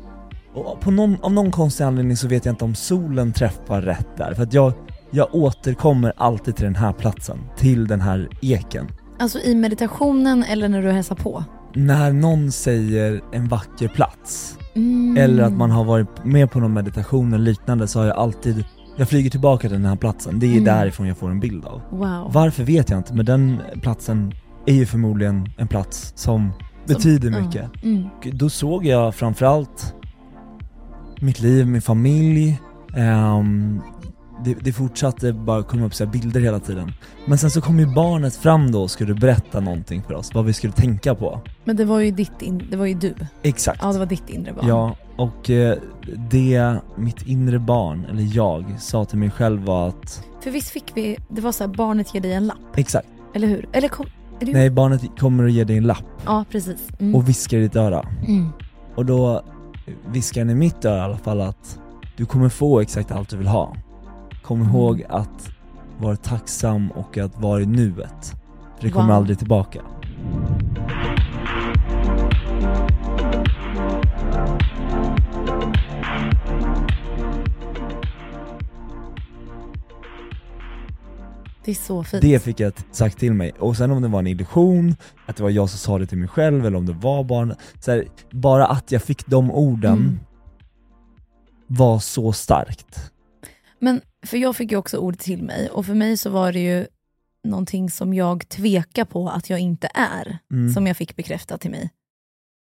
[0.54, 4.08] Och på någon, av någon konstig anledning så vet jag inte om solen träffar rätt
[4.16, 4.34] där.
[4.34, 4.72] För att jag,
[5.10, 8.86] jag återkommer alltid till den här platsen, till den här eken.
[9.18, 11.44] Alltså i meditationen eller när du hälsar på?
[11.74, 15.16] När någon säger en vacker plats, Mm.
[15.16, 18.64] eller att man har varit med på någon meditation eller liknande så har jag alltid,
[18.96, 20.64] jag flyger tillbaka till den här platsen, det är Mm.
[20.64, 21.80] därifrån jag får en bild av.
[21.90, 22.30] Wow.
[22.32, 24.32] Varför vet jag inte, men den platsen
[24.66, 26.52] är ju förmodligen en plats som
[26.86, 27.82] betyder mycket.
[27.82, 28.08] Mm.
[28.32, 29.94] Då såg jag framförallt
[31.20, 32.60] mitt liv, min familj,
[32.96, 33.80] ehm,
[34.44, 36.92] det, det fortsatte bara komma upp så bilder hela tiden.
[37.24, 40.44] Men sen så kom ju barnet fram då och skulle berätta någonting för oss, vad
[40.44, 41.40] vi skulle tänka på.
[41.64, 43.14] Men det var ju ditt in, det var ju du.
[43.42, 43.80] Exakt.
[43.82, 44.68] Ja, det var ditt inre barn.
[44.68, 45.78] Ja, och eh,
[46.30, 50.92] det mitt inre barn, eller jag, sa till mig själv var att, För visst fick
[50.94, 53.68] vi, det var så här, barnet ger dig en lapp, exakt, eller hur?
[53.72, 54.06] Eller kom,
[54.40, 56.88] det nej barnet kommer att ge dig en lapp Ja, precis.
[57.00, 57.14] Mm.
[57.14, 58.06] och viskar i ditt öra.
[58.26, 58.48] Mm.
[58.94, 59.42] Och då
[60.06, 61.78] viskar den i mitt öra i alla fall att
[62.16, 63.76] du kommer få exakt allt du vill ha.
[64.42, 64.72] Kom Mm.
[64.74, 65.50] ihåg att
[65.98, 68.34] vara tacksam och att vara i nuet.
[68.78, 69.16] För det kommer Wow.
[69.16, 69.80] aldrig tillbaka.
[81.64, 82.22] Det är så fint.
[82.22, 83.52] Det fick jag sagt till mig.
[83.58, 84.96] Och sen om det var en illusion,
[85.26, 87.54] att det var jag som sa det till mig själv, eller om det var barn.
[87.80, 90.18] Så här, bara att jag fick de orden Mm.
[91.66, 93.12] var så starkt.
[93.78, 96.60] Men för jag fick ju också ord till mig och för mig så var det
[96.60, 96.86] ju
[97.44, 100.72] någonting som jag tvekar på att jag inte är, Mm.
[100.72, 101.90] som jag fick bekräftat till mig.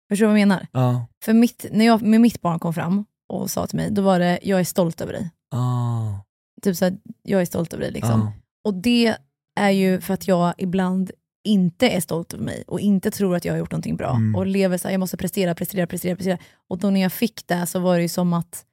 [0.08, 0.66] Förstår du vad jag menar?
[0.72, 1.06] Ja.
[1.24, 4.18] För mitt, när jag, med mitt barn kom fram och sa till mig, då var
[4.18, 5.30] det jag är stolt över dig.
[5.50, 6.14] Ah.
[6.62, 8.20] Typ såhär, jag är stolt över dig liksom.
[8.20, 8.32] Ja.
[8.64, 9.16] Och det
[9.60, 11.10] är ju för att jag ibland
[11.44, 14.34] inte är stolt över mig och inte tror att jag har gjort någonting bra Mm.
[14.34, 16.38] och lever så här, jag måste prestera, prestera, prestera, prestera.
[16.68, 18.64] Och då när jag fick det så var det ju som att,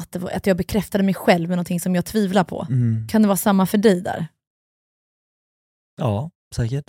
[0.00, 2.66] att, var, att jag bekräftade mig själv med någonting som jag tvivlar på.
[2.70, 3.08] Mm.
[3.08, 4.26] Kan det vara samma för dig där?
[5.96, 6.84] Ja, säkert.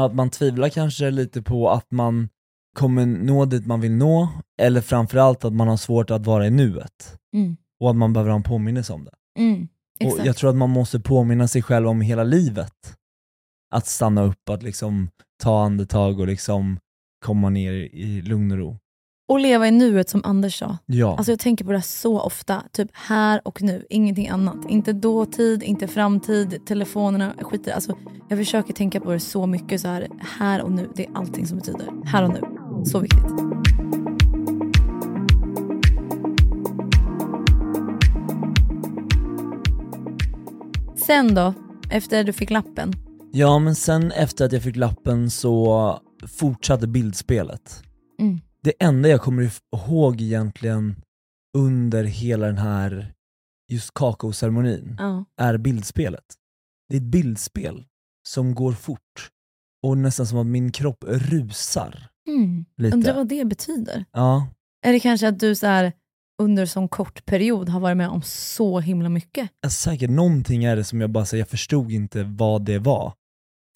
[0.00, 2.28] Att man tvivlar kanske lite på att man
[2.74, 4.28] kommer nå dit man vill nå,
[4.62, 7.18] eller framförallt att man har svårt att vara i nuet.
[7.34, 7.56] Mm.
[7.80, 9.14] Och att man behöver ha en påminnelse om det.
[9.38, 9.68] Mm,
[10.04, 12.94] Och jag tror att man måste påminna sig själv om hela livet.
[13.74, 15.08] Att stanna upp, att liksom
[15.42, 16.78] ta andetag och liksom
[17.24, 18.78] komma ner i, lugn och ro.
[19.28, 20.78] Och leva i nuet som Anders sa.
[20.86, 21.16] Ja.
[21.16, 24.56] Alltså jag tänker på det så ofta, typ här och nu, ingenting annat.
[24.68, 27.96] Inte dåtid, inte framtid, telefonerna, skiter alltså,
[28.28, 31.46] Jag försöker tänka på det så mycket så här, här och nu, det är allting
[31.46, 31.88] som betyder.
[32.04, 32.40] Här och nu,
[32.84, 33.77] så viktigt.
[41.08, 41.54] Sen då,
[41.90, 42.92] efter du fick lappen?
[43.32, 47.82] Ja, men sen efter att jag fick lappen så fortsatte bildspelet.
[48.20, 48.40] Mm.
[48.62, 50.96] Det enda jag kommer ihåg egentligen
[51.56, 53.12] under hela den här
[53.68, 55.24] just kakaoceremonin Ja.
[55.36, 56.24] är bildspelet.
[56.88, 57.84] Det är ett bildspel
[58.28, 59.30] som går fort
[59.82, 62.08] och nästan som att min kropp rusar.
[62.28, 62.64] Mm.
[62.76, 62.96] Lite.
[62.96, 64.04] Undrar vad det betyder?
[64.12, 64.48] Ja,
[64.86, 65.92] Är det kanske att du så här,
[66.42, 69.50] under så kort period har varit med om så himla mycket?
[69.62, 73.12] alltså säkert någonting är det som jag bara säger, jag förstod inte vad det var.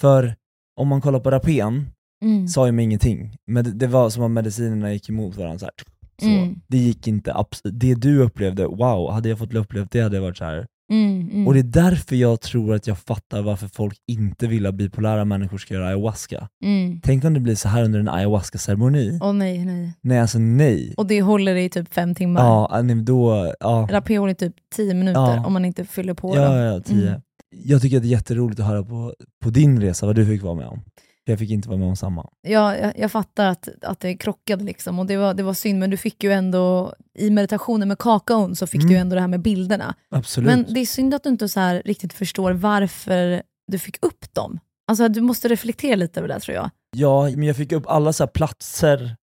[0.01, 0.37] För
[0.81, 1.87] om man kollar på rapen,
[2.25, 2.49] Mm.
[2.49, 3.37] sa ju mig ingenting.
[3.47, 5.73] Men det, var som att medicinerna gick emot varandra så här.
[6.21, 6.27] Så.
[6.29, 6.61] Mm.
[6.69, 10.37] Det gick inte, det du upplevde, wow, hade jag fått uppleva det hade jag varit
[10.37, 10.67] så här.
[10.93, 11.47] Mm, mm.
[11.47, 15.25] Och det är därför jag tror att jag fattar varför folk inte vill att bipolära
[15.25, 16.49] människor ska göra ayahuasca.
[16.65, 17.01] Mm.
[17.05, 19.19] Tänk om det blir så här under en ayahuasca-ceremoni.
[19.23, 19.93] Åh nej, nej.
[20.01, 20.95] Nej alltså nej.
[20.97, 22.41] Och det håller i typ fem timmar.
[22.41, 23.89] Ja, nej, men då, ja.
[23.91, 25.47] Rapé håller i typ tio minuter Ja.
[25.47, 26.37] om man inte fyller på.
[26.37, 26.55] Ja, då.
[26.59, 27.09] ja, tio.
[27.09, 27.21] Mm.
[27.65, 29.15] Jag tycker att det är jätteroligt att höra på,
[29.45, 30.81] på din resa, vad du fick vara med om.
[31.25, 32.29] Jag fick inte vara med om samma.
[32.43, 35.79] Ja, jag, jag fattar att, att det krockade liksom och det var, det var synd,
[35.79, 38.93] men du fick ju ändå, i meditationen med kakaon så fick Mm.
[38.93, 39.95] du ändå det här med bilderna.
[40.11, 40.47] Absolut.
[40.47, 43.43] Men det är synd att du inte så här riktigt förstår varför
[43.73, 44.59] du fick upp dem.
[44.91, 46.71] Alltså du måste reflektera lite över det tror jag.
[46.97, 49.17] Ja, men jag fick upp alla så platser.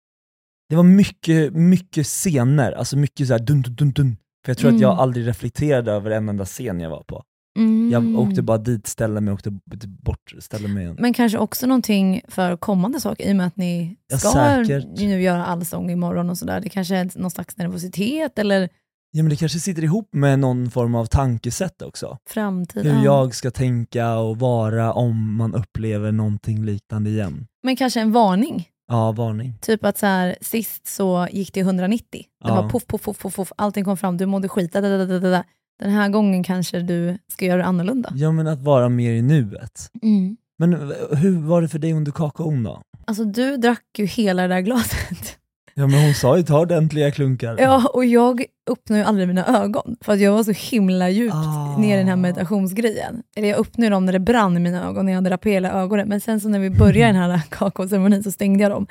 [0.69, 4.17] Det var mycket, mycket scener, alltså mycket så här dun, dun, dun, dun.
[4.45, 4.77] För jag tror Mm.
[4.79, 7.23] att jag aldrig reflekterade över en enda scen jag var på.
[7.57, 7.91] Mm.
[7.93, 9.61] Jag åkte bara dit, ställde mig, åkte b-
[10.03, 10.97] bort, ställde mig igen.
[11.01, 14.85] Men kanske också någonting för kommande saker i och med att ni Ja, ska säkert.
[14.99, 16.61] nu göra allsång imorgon och sådär.
[16.61, 18.69] Det kanske är någon slags nervositet eller
[19.11, 22.19] Ja men det kanske sitter ihop med någon form av tankesätt också.
[22.29, 22.83] framtid.
[22.87, 23.05] Hur ja.
[23.05, 27.47] jag ska tänka och vara om man upplever någonting liknande igen.
[27.63, 28.69] Men kanske en varning.
[28.89, 29.59] Ja, varning.
[29.61, 32.07] Typ att så här, sist så gick det 190.
[32.11, 32.63] Det Ja.
[32.63, 34.73] var poff, poff, poff, poff, poff, allting kom fram, du mådde skit.
[34.73, 35.45] Da, da, da, da, da.
[35.79, 38.13] Den här gången kanske du ska göra det annorlunda.
[38.15, 39.91] Ja men att vara mer i nuet.
[40.03, 40.37] Mm.
[40.59, 40.73] Men
[41.11, 42.83] hur var det för dig under kakaon då?
[43.07, 45.39] Alltså du drack ju hela det där glaset.
[45.75, 47.57] Ja men hon sa ju ta ordentliga klunkar.
[47.59, 51.35] Ja, och jag öppnade ju aldrig mina ögon för att jag var så himla djupt
[51.35, 51.77] Ah.
[51.79, 53.23] ner i den här meditationsgrejen.
[53.37, 55.73] Eller jag öppnade dem när det brann i mina ögon, när jag hade i hela
[55.73, 56.09] ögonen.
[56.09, 58.87] Men sen så när vi började den här kakaoceremonin så stängde jag dem.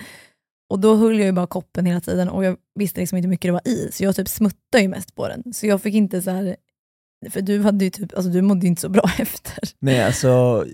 [0.70, 3.30] Och då höll jag ju bara koppen hela tiden och jag visste liksom inte hur
[3.30, 5.54] mycket det var i, så jag typ smuttade ju mest på den.
[5.54, 6.56] Så jag fick inte så här
[7.30, 9.70] för du, hade ju typ, alltså du mådde inte så bra efter.
[9.80, 10.66] Nej alltså,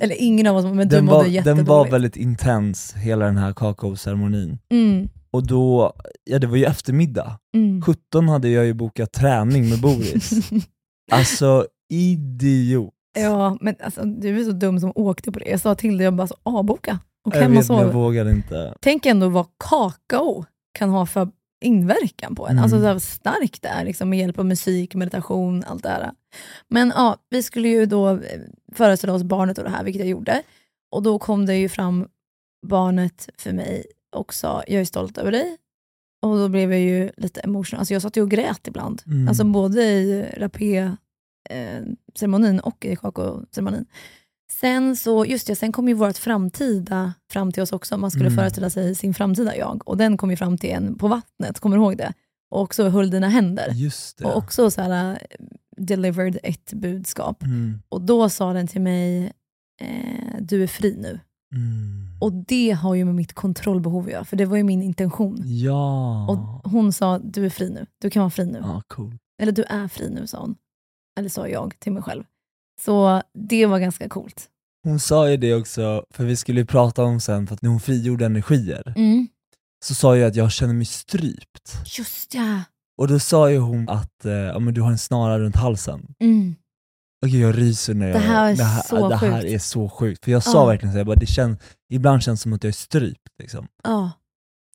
[0.00, 1.44] Eller ingen av oss, men du mådde var, jättedåligt.
[1.44, 4.58] den var väldigt intens, hela den här kakaoceremonin.
[4.72, 5.08] Mm.
[5.30, 5.92] Och då,
[6.24, 7.38] ja det var ju eftermiddag.
[7.54, 7.82] Mm.
[7.82, 10.50] 17 hade jag ju bokat träning med Boris.
[11.12, 12.94] alltså idiot.
[13.18, 15.50] Ja, men alltså, du är så dum som åkte på det.
[15.50, 16.98] Jag sa till dig, jag bara så, avboka.
[17.26, 17.92] Och jag hem och vet jag sov.
[17.92, 18.74] vågade inte.
[18.80, 20.44] Tänk ändå vad kakao
[20.78, 21.28] kan ha för
[21.60, 22.52] inverkan på en.
[22.52, 22.64] Mm.
[22.64, 26.12] Alltså så starkt det är liksom, med hjälp av musik, meditation, allt det här.
[26.68, 28.40] Men ja, vi skulle ju då eh,
[28.72, 30.42] föreställa oss barnet och det här, vilket jag gjorde.
[30.90, 32.08] Och då kom det ju fram
[32.66, 33.84] barnet för mig
[34.16, 35.56] och sa, jag är stolt över dig.
[36.22, 37.78] Och då blev jag ju lite emotional.
[37.78, 39.02] Alltså jag satt ju och grät ibland.
[39.06, 39.28] Mm.
[39.28, 43.86] Alltså både i rapé-ceremonin och i kakaoceremonin.
[44.52, 47.96] Sen så, just det, sen kom ju vårt framtida fram till oss också.
[47.96, 48.36] Man skulle Mm.
[48.36, 49.88] föreställa sig sin framtida jag.
[49.88, 52.12] Och den kom ju fram till en på vattnet, kommer du ihåg det?
[52.50, 53.68] Och också höll dina händer.
[54.24, 55.18] Och också så här, äh,
[55.76, 57.42] delivered ett budskap.
[57.42, 57.82] Mm.
[57.88, 59.32] Och då sa den till mig,
[59.80, 61.20] eh, du är fri nu.
[61.54, 62.08] Mm.
[62.20, 65.42] Och det har ju med mitt kontrollbehov att göra, för det var ju min intention.
[65.44, 66.26] Ja.
[66.28, 67.86] Och hon sa, du är fri nu.
[68.00, 68.58] Du kan vara fri nu.
[68.62, 69.18] Ja, cool.
[69.42, 70.56] Eller du är fri nu, sa hon.
[71.18, 72.24] Eller sa jag till mig själv.
[72.84, 74.48] Så det var ganska coolt.
[74.84, 77.70] Hon sa ju det också, för vi skulle ju prata om sen, för att när
[77.70, 79.28] hon frigjorde energier, Mm.
[79.84, 81.72] så sa jag att jag känner mig strypt.
[81.98, 82.62] Just ja.
[82.98, 86.06] Och då sa ju hon att eh, ja, men du har en snara runt halsen.
[86.20, 86.54] Mm.
[87.26, 89.54] Okej jag ryser när jag, Det här är det här, så det här sjukt.
[89.54, 90.24] är så sjukt.
[90.24, 90.66] För jag sa Ja.
[90.66, 91.58] verkligen så här, bara, det känns,
[91.92, 93.28] ibland känns det som att jag är strypt.
[93.38, 93.66] Liksom.
[93.84, 94.10] Ja.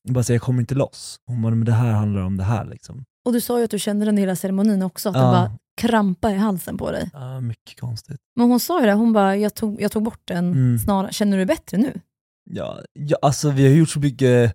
[0.02, 1.16] Jag bara säger jag kommer inte loss.
[1.26, 2.64] Hon bara, men det här handlar om det här.
[2.64, 3.04] Liksom.
[3.26, 5.20] Och du sa ju att du kände den hela ceremonin också, att Ja.
[5.20, 7.10] det bara krampa i halsen på dig.
[7.12, 8.16] Ja, mycket konstigt.
[8.36, 10.78] Men hon sa ju det, hon bara, jag tog, jag tog bort den Mm.
[10.78, 11.12] snarare.
[11.12, 12.00] Känner du dig bättre nu?
[12.50, 14.54] Ja, ja, alltså vi har gjort så mycket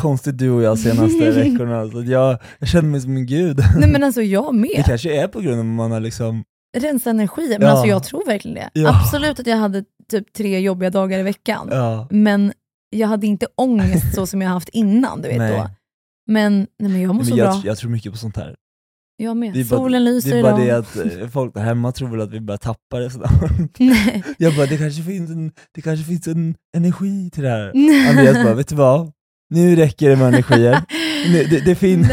[0.00, 3.58] konstigt du och jag senaste veckorna, så jag, jag känner mig som en gud.
[3.78, 4.84] Nej men alltså jag Det med.
[4.86, 6.44] kanske är på grund av att man har liksom,
[6.78, 7.68] Rensa energi, men Ja.
[7.68, 8.70] alltså jag tror verkligen det.
[8.80, 9.00] Ja.
[9.00, 11.68] Absolut att jag hade typ tre jobbiga dagar i veckan.
[11.70, 12.52] ja, Men
[12.90, 15.52] jag hade inte ångest så som jag haft innan, du vet Nej.
[15.58, 15.70] då.
[16.26, 17.62] Men, nej, men jag mår så jag, bra.
[17.64, 18.56] jag tror mycket på sånt här.
[19.22, 19.54] Jag med.
[19.54, 22.08] Det är bara, Solen lyser det är bara det att eh, folk där hemma tror
[22.08, 23.78] väl att vi börjar tappa det snart.
[23.78, 24.22] Nej.
[24.38, 27.70] Jag bara, det kanske finns en, det kanske finns en energi till det här.
[27.74, 28.08] Nej.
[28.08, 29.12] Andreas bara, vet du vad?
[29.50, 30.80] Nu räcker det med energier.
[31.32, 32.08] Nu, det, det finns,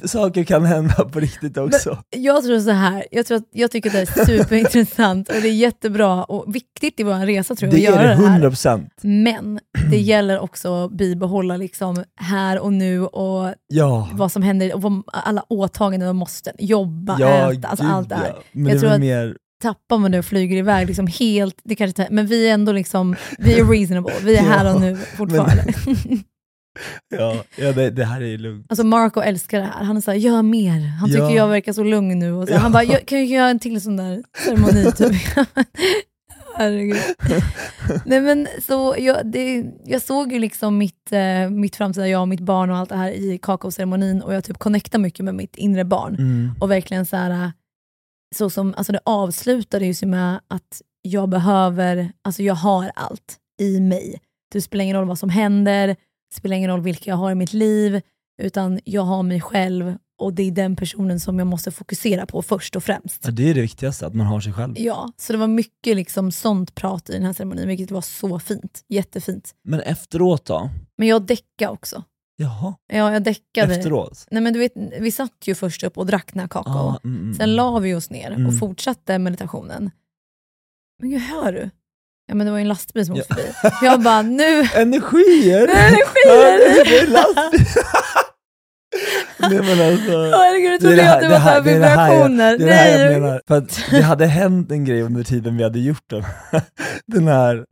[0.00, 0.08] Nej.
[0.08, 1.98] saker kan hända på riktigt också.
[2.16, 5.48] Jag tror så här, jag, tror att, jag tycker att det är superintressant och det
[5.48, 8.40] är jättebra och viktigt i vår resa tror jag det är det det här.
[8.40, 8.88] 100%.
[9.02, 9.60] Men
[9.90, 14.08] det gäller också att bibehålla liksom här och nu och Ja.
[14.12, 18.14] vad som händer och alla åtaganden och måsten, jobba, Ja, äta, alltså gud, allt det
[18.14, 18.26] här.
[18.28, 18.42] ja.
[18.52, 21.74] Men jag det tror att mer, tappar man det och flyger iväg liksom helt, det
[21.74, 25.64] kanske men vi är ändå liksom, vi är reasonable, vi är här och nu fortfarande.
[27.08, 28.66] ja, ja det, det här är lugnt.
[28.68, 30.80] Alltså Marco älskar det här, han är såhär, gör mer.
[30.80, 31.30] Han tycker Ja.
[31.30, 32.32] jag verkar så lugn nu.
[32.32, 32.58] Och så, Ja.
[32.58, 34.92] Han bara, "Jag- kan jag göra en till sån där ceremoni?
[34.92, 35.12] Typ.
[36.56, 36.96] Herregud.
[38.04, 42.28] Nej, men, så jag, det, jag såg ju liksom mitt, eh, mitt framtida jag och
[42.28, 45.56] mitt barn och allt det här i kakaoceremonin och jag typ connectar mycket med mitt
[45.56, 46.14] inre barn.
[46.14, 46.50] Mm.
[46.60, 47.52] Och verkligen så här,
[48.36, 53.80] så som, alltså det avslutade ju med att jag behöver, alltså jag har allt i
[53.80, 54.20] mig.
[54.52, 55.96] Det spelar ingen roll vad som händer,
[56.34, 58.00] spelar ingen roll vilka jag har i mitt liv,
[58.42, 62.42] utan jag har mig själv och det är den personen som jag måste fokusera på
[62.42, 63.24] först och främst.
[63.24, 64.74] Ja, det är det viktigaste, att man har sig själv.
[64.78, 68.38] Ja, så det var mycket liksom sånt prat i den här ceremonin, vilket var så
[68.38, 68.84] fint.
[68.88, 69.54] Jättefint.
[69.64, 70.70] Men efteråt då?
[70.98, 72.04] Men jag däckade också.
[72.36, 73.74] Jaha, Ja, jag däckade.
[73.76, 74.26] efteråt?
[74.30, 76.72] Nej, men du vet, vi satt ju först upp och drack den här kakao.
[76.72, 78.46] Ah, mm, mm, Sen la vi oss ner Mm.
[78.46, 79.90] och fortsatte meditationen.
[81.00, 81.70] Men gud, hör du?
[82.30, 83.52] Ja men det var ju en lastbil som åkte förbi.
[83.82, 84.60] Jag bara, nu...
[84.74, 85.62] Energier!
[85.62, 86.84] Energier!
[86.84, 87.66] Det är lastbil.
[89.50, 91.86] Nej men alltså, Herregud, det är trodde att det var så här det är det
[91.86, 92.58] här jag- vibrationer.
[92.58, 93.42] Det är det här jag menar.
[93.48, 96.24] För att det hade hänt en grej under tiden vi hade gjort den.
[97.06, 97.64] Den här...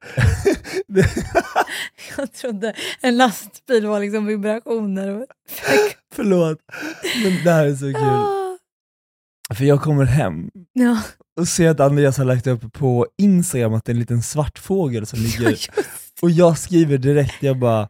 [2.17, 5.27] Jag trodde en lastbil var liksom vibrationer.
[6.15, 6.59] Förlåt,
[7.25, 8.48] men det här är så kul.
[9.55, 10.99] För jag kommer hem Ja.
[11.41, 14.59] och ser att Andreas har lagt upp på Instagram att det är en liten svart
[14.59, 15.71] fågel som ligger, just
[16.23, 17.89] och jag skriver direkt, jag bara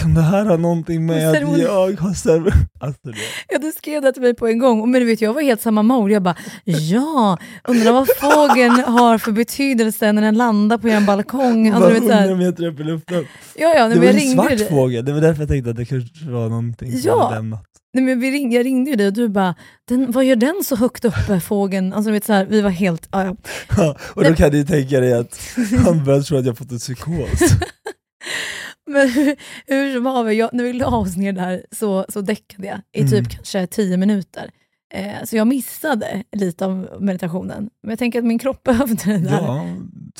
[0.00, 2.50] kan det här ha någonting med att jag har ceremoni?
[2.80, 3.14] Alltså det.
[3.48, 4.90] Ja, du skrev det till mig på en gång.
[4.90, 6.12] Men du vet, jag var helt samma mode.
[6.12, 7.38] Jag bara, ja,
[7.68, 11.68] undrar vad fågeln har för betydelse när den landar på er balkong.
[11.68, 12.34] Alltså, vet, så 100 här.
[12.34, 13.24] meter upp i luften.
[13.56, 14.68] Ja, ja, det var jag en ringde svart dig.
[14.68, 17.22] fågel, det var därför jag tänkte att det kanske var någonting som Ja.
[17.24, 17.64] hade lämnat.
[17.94, 19.54] Nej, men vi ring, jag ringde ju dig och du bara,
[19.88, 21.92] den, vad gör den så högt uppe, fågeln?
[21.92, 23.36] Alltså, vet, så här, vi var helt, ja, ja.
[23.76, 25.40] Ja, och då kan du tänka dig att
[25.84, 27.40] han börjar tro att jag fått en psykos.
[28.86, 29.36] Men hur,
[29.66, 33.12] hur som haver, när vi la oss ner där så, så däckade jag i typ
[33.12, 33.24] Mm.
[33.30, 34.50] kanske tio minuter.
[34.94, 37.70] Eh, så jag missade lite av meditationen.
[37.82, 39.30] Men jag tänker att min kropp behövde det där.
[39.42, 39.66] Ja,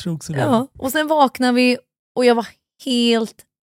[0.03, 0.39] tror också det.
[0.39, 1.77] Ja, och sen vaknade vi
[2.17, 2.47] och jag var
[2.85, 3.35] helt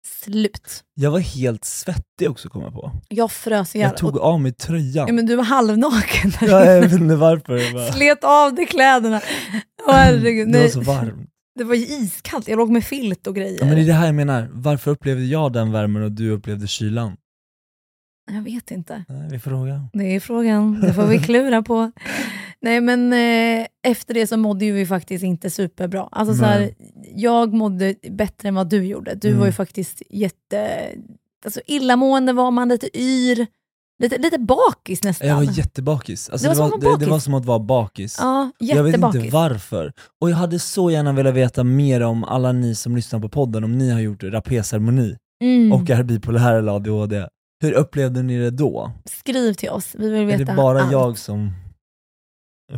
[0.07, 0.85] slut.
[0.95, 2.93] Jag var helt svettig också kom jag på.
[3.09, 3.89] Jag frös ihjäl.
[3.91, 5.07] Jag tog Och- av mig tröjan.
[5.07, 7.73] ja, men du var halvnaken där Ja, jag vet inte varför.
[7.75, 7.93] Bara...
[7.93, 9.21] Slet av dig kläderna.
[9.89, 10.53] Åh, herregud.
[10.53, 11.31] Det var så varmt.
[11.59, 13.59] det var ju iskallt, jag låg med filt och grejer.
[13.61, 16.31] Ja, men det är det här jag menar, varför upplevde jag den värmen och du
[16.31, 17.17] upplevde kylan?
[18.33, 19.05] Jag vet inte.
[19.09, 19.89] Nej, vi får fråga.
[19.93, 21.93] Det är frågan, det får vi klura på.
[22.63, 26.09] Nej men eh, efter det så mådde ju vi faktiskt inte superbra.
[26.13, 26.71] Alltså, så här,
[27.15, 29.15] jag mådde bättre än vad du gjorde.
[29.15, 29.41] Du Mm.
[29.41, 30.69] var ju faktiskt jätte...
[31.45, 33.47] Alltså, illamående var man, lite yr,
[34.03, 35.29] lite, lite bakis nästan.
[35.29, 36.31] Jag var jättebakis.
[36.31, 37.25] Alltså, Det det, var var, som att vara det, det var bakis.
[37.25, 38.17] som att vara bakis.
[38.21, 39.93] Ja, jag vet inte varför.
[40.21, 43.65] Och jag hade så gärna velat veta mer om alla ni som lyssnar på podden,
[43.65, 45.73] om ni har gjort rapé-ceremoni Mm.
[45.73, 47.27] och är bipolär eller ADHD.
[47.63, 48.93] Hur upplevde ni det då?
[49.05, 50.93] Skriv till oss, vi vill Är veta det bara allt.
[50.93, 51.51] jag som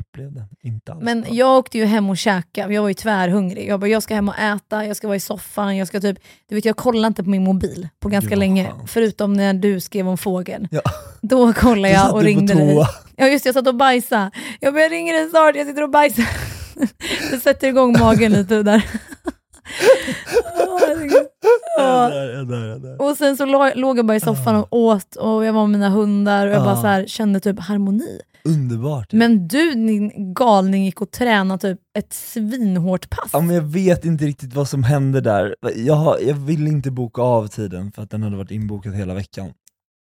[0.00, 0.44] upplevde?
[0.62, 1.30] Inte alls Men bra.
[1.32, 3.68] jag åkte ju hem och käkade, jag var ju tvärhungrig.
[3.68, 6.18] Jag bara, jag ska hem och äta, jag ska vara i soffan, jag ska typ...
[6.48, 9.80] Du vet, jag kollade inte på min mobil på ganska vad länge, förutom när du
[9.80, 10.68] skrev om fågeln.
[10.70, 10.80] Ja.
[11.22, 12.86] Då kollade jag och ringde dig.
[13.16, 14.30] Ja just jag satt och bajsade.
[14.60, 16.26] Jag bara, jag ringer den snart, jag sitter och bajsar.
[17.30, 18.84] Det sätter igång magen lite där.
[21.78, 22.08] Ja.
[22.08, 23.02] där.
[23.02, 25.70] Och sen så lå- låg jag bara i soffan och åt och jag var med
[25.80, 26.80] mina hundar och jag bara Ja.
[26.80, 28.20] så här, kände typ harmoni.
[28.44, 29.12] Underbart.
[29.12, 33.30] Men du din galning gick och tränade typ ett svinhårt pass.
[33.32, 35.56] Ja, men jag vet inte riktigt vad som hände där.
[35.76, 39.14] Jag, har, jag ville inte boka av tiden för att den hade varit inbokad hela
[39.14, 39.52] veckan.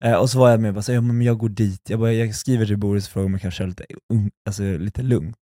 [0.05, 1.99] Eh, och så var jag med och bara, så, ja, men jag går dit, jag,
[1.99, 5.01] bara, jag skriver till Boris och frågar om jag kan köra lite, un- alltså, lite
[5.01, 5.35] lugnt.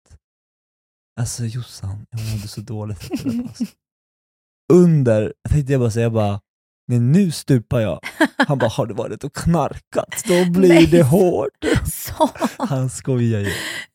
[1.20, 3.68] Alltså Jossan, jag mådde så dåligt efter det passet.
[4.72, 6.40] Under, tänkte jag bara säga, jag bara,
[6.86, 8.00] nej nu stupar jag.
[8.36, 10.22] Han bara, har du varit och knarkat?
[10.28, 10.86] Då blir Nej.
[10.86, 11.50] det hårt.
[11.92, 12.28] Så,
[12.58, 13.48] Han skojar ju.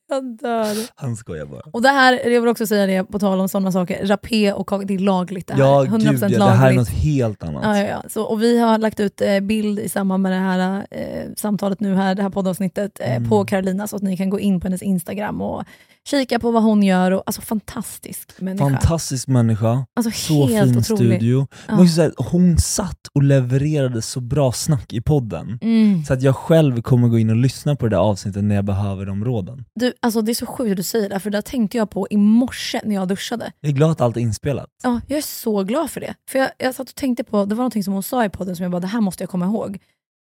[0.10, 0.76] jag dör.
[0.96, 1.62] Han skojar bara.
[1.74, 4.68] Och det här, jag vill också säga det på tal om sådana saker, rapé och
[4.68, 5.62] kaka, det är lagligt det här.
[5.62, 6.40] Ja 100% gud ja, lagligt.
[6.40, 7.64] det här är något helt annat.
[7.64, 8.04] Ja, ja, ja.
[8.10, 11.80] Så, och vi har lagt ut eh, bild i samband med det här eh, samtalet
[11.80, 13.30] nu här, det här poddavsnittet eh, Mm.
[13.30, 15.64] på Carolina så att ni kan gå in på hennes Instagram och
[16.08, 17.12] kika på vad hon gör.
[17.12, 18.70] Och, alltså fantastisk människa.
[18.70, 21.18] Fantastisk människa, Alltså, så helt fin otrolig.
[21.20, 21.48] studio.
[21.68, 21.74] Ja.
[21.76, 26.04] Men också så här, hon satt och levererade så bra snack i podden, Mm.
[26.06, 28.66] så att jag själv kommer gå in och lyssna på det där avsnittet när jag
[28.66, 29.66] behöver de råden.
[29.76, 31.90] Du, alltså, det är så sjukt att du säger det, för det där tänkte jag
[31.92, 33.52] på i morse när jag duschade.
[33.62, 34.68] Jag är glad att allt är inspelat.
[34.84, 36.14] Ja, jag är så glad för det.
[36.32, 38.56] För jag, jag satt och tänkte på, det var någonting som hon sa i podden
[38.56, 39.78] som jag bara, det här måste jag komma ihåg.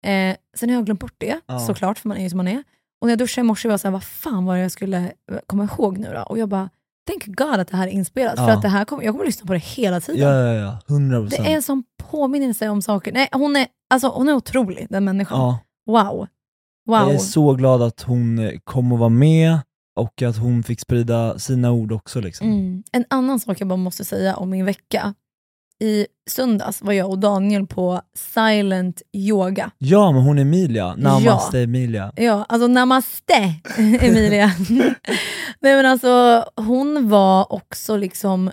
[0.06, 1.58] Eh, sen har jag glömt bort det, Ja.
[1.58, 2.62] såklart, för man är ju som man är.
[3.00, 4.98] Och när jag duschade i morse var jag såhär, vad fan var det jag skulle
[5.32, 6.22] eh, komma ihåg nu då?
[6.22, 6.68] Och jag bara,
[7.06, 8.52] thank God att det här är inspelat, för Ja.
[8.52, 10.20] att det här kommer, jag kommer lyssna på det hela tiden.
[10.28, 10.78] Ja, ja, ja.
[10.94, 11.48] 100 Det procent.
[11.48, 13.12] är en sån påminnelse om saker.
[13.12, 15.38] Nej, hon, är, alltså, hon är otrolig, den människan.
[15.38, 15.58] Ja.
[15.86, 16.26] Wow.
[16.86, 17.14] Jag Wow.
[17.14, 19.58] är så glad att hon eh, kom och var med,
[19.96, 22.20] och att hon fick sprida sina ord också.
[22.20, 22.46] Liksom.
[22.46, 22.82] Mm.
[22.92, 25.14] En annan sak jag bara måste säga om min vecka.
[25.80, 29.70] I söndags var jag och Daniel på silent yoga.
[29.78, 30.94] Ja, men hon är Emilia.
[30.94, 31.64] Namaste Ja.
[31.64, 32.12] Emilia.
[32.16, 34.52] Ja, alltså namaste Emilia.
[35.60, 38.50] Nej men alltså hon var också liksom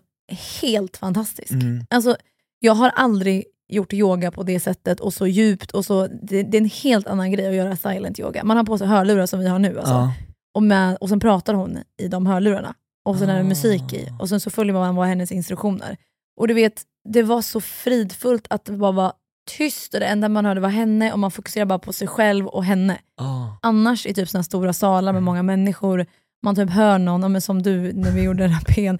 [0.61, 1.51] helt fantastisk.
[1.51, 1.85] Mm.
[1.89, 2.15] Alltså
[2.59, 6.57] jag har aldrig gjort yoga på det sättet och så djupt och så, det, det
[6.57, 8.43] är en helt annan grej att göra silent yoga.
[8.43, 9.93] Man har på sig hörlurar som vi har nu alltså.
[9.93, 10.13] Ja.
[10.55, 12.73] och, med, och sen pratar hon i de hörlurarna.
[13.05, 14.07] Och sen är det musik i.
[14.11, 14.21] Ah.
[14.21, 15.97] Och sen så följer man vad hennes instruktioner.
[16.37, 19.13] Och du vet, det var så fridfullt att det bara var
[19.47, 22.47] tyst och det enda man hörde var henne och man fokuserade bara på sig själv
[22.47, 22.97] och henne.
[23.21, 23.45] Ah.
[23.61, 26.05] Annars i typ såna stora salar med många människor,
[26.43, 28.99] man typ hör någon, men som du när vi gjorde rapén,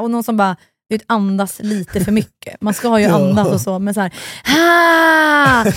[0.00, 0.56] och någon som bara
[0.88, 2.60] vet, andas lite för mycket.
[2.60, 4.10] Man ska ju andas och så, men så
[4.44, 5.74] här!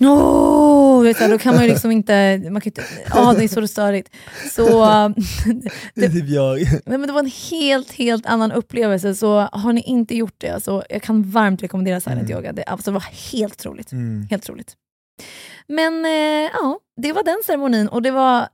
[0.00, 2.84] Oh, vet du, då kan man ju liksom inte, man kan inte,
[3.14, 4.08] ja det är så störigt.
[4.50, 4.62] Så,
[5.94, 6.58] Det är typ jag.
[6.86, 10.82] Men det var en helt, helt annan upplevelse, så har ni inte gjort det, alltså,
[10.90, 12.32] jag kan varmt rekommendera silent Mm.
[12.36, 12.52] yoga.
[12.52, 13.92] Det, alltså, det var helt otroligt.
[13.92, 14.26] Mm.
[14.30, 14.72] Helt otroligt.
[15.68, 18.46] Men eh, ja, det var den ceremonin och det var,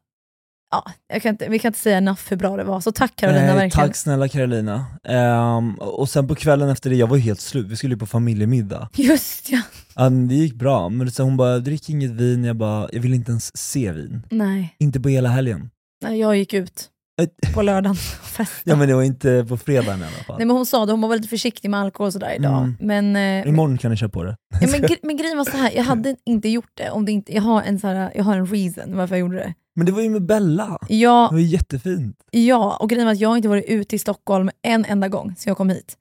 [0.71, 0.85] ja,
[1.21, 3.55] kan inte, vi kan inte säga enough hur bra det var, så tack Carolina Nej,
[3.55, 3.87] verkligen.
[3.89, 4.85] tack snälla Carolina.
[5.05, 8.07] Ehm, och sen på kvällen efter det, jag var helt slut, vi skulle ju på
[8.07, 8.89] familjemiddag.
[8.95, 9.61] Just ja.
[9.99, 13.15] Ja, det gick bra, men så hon bara, drick inget vin, jag bara, jag vill
[13.15, 14.23] inte ens se vin.
[14.31, 15.71] Nej, Inte på hela helgen.
[16.05, 16.89] nej, jag gick ut
[17.55, 18.71] på lördagen och festade.
[18.71, 20.37] Ja men det var inte på fredagen i alla fall.
[20.39, 22.59] Nej, men hon sa det, hon var väldigt försiktig med alkohol och sådär idag.
[22.59, 22.77] Mm.
[22.81, 24.37] Men, eh, Imorgon kan ni köra på det.
[24.61, 27.35] ja, men, men grejen var så här, jag hade inte gjort det om det inte,
[27.35, 29.55] jag har en, så här, jag har en reason varför jag gjorde det.
[29.77, 32.17] Men det var ju med Bella, Ja, det var ju jättefint.
[32.31, 35.51] ja, och grejen var att jag inte varit ute i Stockholm en enda gång sen
[35.51, 35.97] jag kom hit.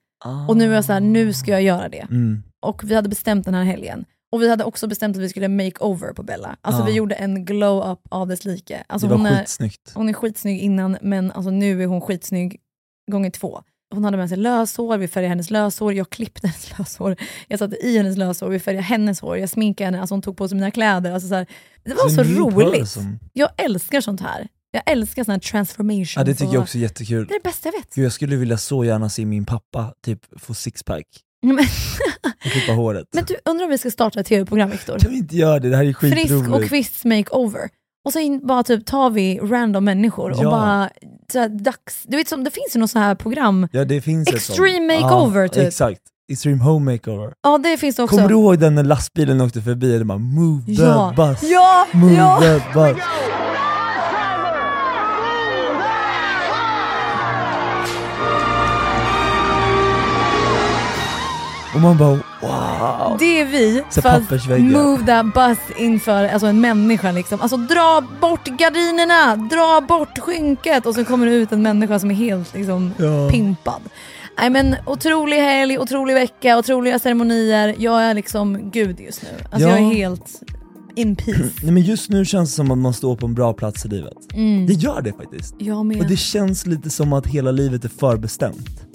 [0.48, 2.06] Och nu är jag så här, nu ska jag göra det.
[2.10, 2.42] Mm.
[2.62, 4.04] Och vi hade bestämt den här helgen.
[4.32, 6.56] Och vi hade också bestämt att vi skulle make over på Bella.
[6.60, 6.86] Alltså Ja.
[6.86, 8.84] vi gjorde en glow-up av dess like.
[8.88, 9.92] Alltså det var hon, är, skitsnyggt.
[9.94, 12.60] hon är skitsnygg innan, men alltså nu är hon skitsnygg
[13.10, 13.62] gånger två.
[13.94, 17.16] Hon hade med sig löshår, vi färgade hennes löshår, jag klippte hennes löshår,
[17.48, 20.36] jag satte i hennes löshår, vi färgade hennes hår, jag sminkade henne, alltså hon tog
[20.36, 21.12] på sig mina kläder.
[21.12, 21.46] Alltså så här,
[21.84, 22.80] det var Så så, ny roligt.
[22.80, 23.18] person.
[23.32, 24.48] Jag älskar sånt här.
[24.70, 26.16] Jag älskar såna här transformations.
[26.16, 27.26] Ja det tycker jag också är jättekul.
[27.26, 27.94] Det är det bästa jag vet.
[27.94, 31.06] Gud, jag skulle vilja så gärna se min pappa typ få sixpack
[31.42, 31.58] Men,
[32.44, 33.06] och klippa håret.
[33.14, 34.98] men du, undrar om vi ska starta ett tv-program Viktor?
[34.98, 35.68] Kan vi inte göra det?
[35.70, 36.28] Det här är skitroligt.
[36.30, 37.60] Frisk och Kvists makeover.
[38.04, 40.50] Och så in, bara typ tar vi random människor och Ja.
[40.50, 40.90] bara
[41.32, 42.02] så här, dags...
[42.04, 43.68] Du vet som, det finns ju något så här program.
[43.72, 45.02] Ja det finns ett Extreme sånt.
[45.02, 45.66] makeover, ja, typ.
[45.68, 46.00] Exakt,
[46.32, 47.32] Extreme home makeover.
[47.42, 48.16] Ja det finns det också.
[48.16, 51.12] Kommer du ihåg den när lastbilen åkte förbi och det bara move the Ja.
[51.16, 52.40] bus, Ja, move ja.
[52.42, 52.96] the bus.
[61.74, 62.10] Och man bara
[62.42, 63.16] wow.
[63.18, 67.12] Det är vi, Så fast move that bus inför alltså en människa.
[67.12, 67.40] Liksom.
[67.40, 72.10] Alltså dra bort gardinerna, dra bort skynket och så kommer det ut en människa som
[72.10, 73.28] är helt liksom, Ja.
[73.30, 73.80] pimpad.
[74.38, 77.74] Nej, men otrolig helg, otrolig vecka, otroliga ceremonier.
[77.78, 79.28] Jag är liksom gud just nu.
[79.50, 79.78] Alltså Ja.
[79.78, 80.42] jag är helt
[80.96, 81.50] in peace.
[81.62, 83.88] Nej men just nu känns det som att man står på en bra plats i
[83.88, 84.32] livet.
[84.34, 84.66] Mm.
[84.66, 85.54] Det gör det faktiskt.
[85.58, 86.00] Jag med.
[86.00, 88.87] Och det känns lite som att hela livet är förbestämt.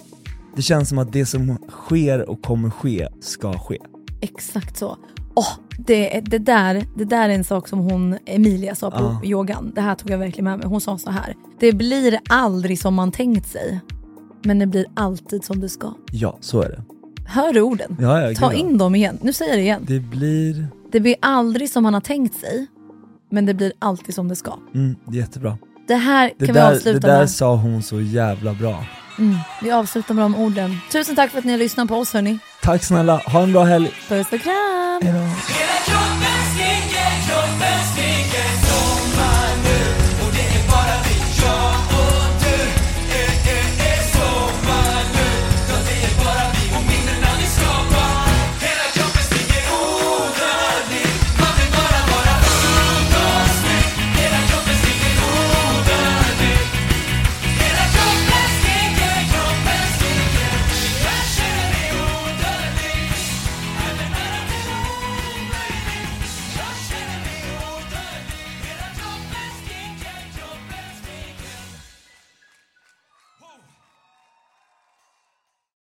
[0.56, 3.78] Det känns som att det som sker och kommer ske, ska ske.
[4.22, 4.98] Exakt så.
[5.36, 5.48] Åh,
[5.78, 9.22] Det, det, där, det där är en sak som hon, Emilia sa på Ja.
[9.30, 9.72] yogan.
[9.76, 10.68] Det här tog jag verkligen med mig.
[10.68, 11.36] Hon sa så här.
[11.60, 13.80] Det blir aldrig som man tänkt sig.
[14.44, 15.94] Men det blir alltid som det ska.
[16.12, 16.84] Ja, så är det.
[17.26, 17.98] Hör du orden?
[18.00, 19.18] Ja, ja, Ta in dem igen.
[19.22, 19.84] Nu säger jag det igen.
[19.88, 20.68] Det blir...
[20.92, 22.68] Det blir aldrig som man har tänkt sig.
[23.32, 24.54] Men det blir alltid som det ska.
[24.76, 25.58] Mm, jättebra.
[25.88, 27.02] Det här det kan där, vi avsluta med.
[27.02, 27.30] Det där med.
[27.30, 28.86] sa hon så jävla bra.
[29.20, 30.78] Mm, vi avslutar med de orden.
[30.92, 32.40] Tusen tack för att ni har lyssnat på oss hörni.
[32.62, 33.92] Tack snälla, ha en bra helg.
[34.08, 35.02] Puss och kram.
[35.02, 35.20] Hejdå.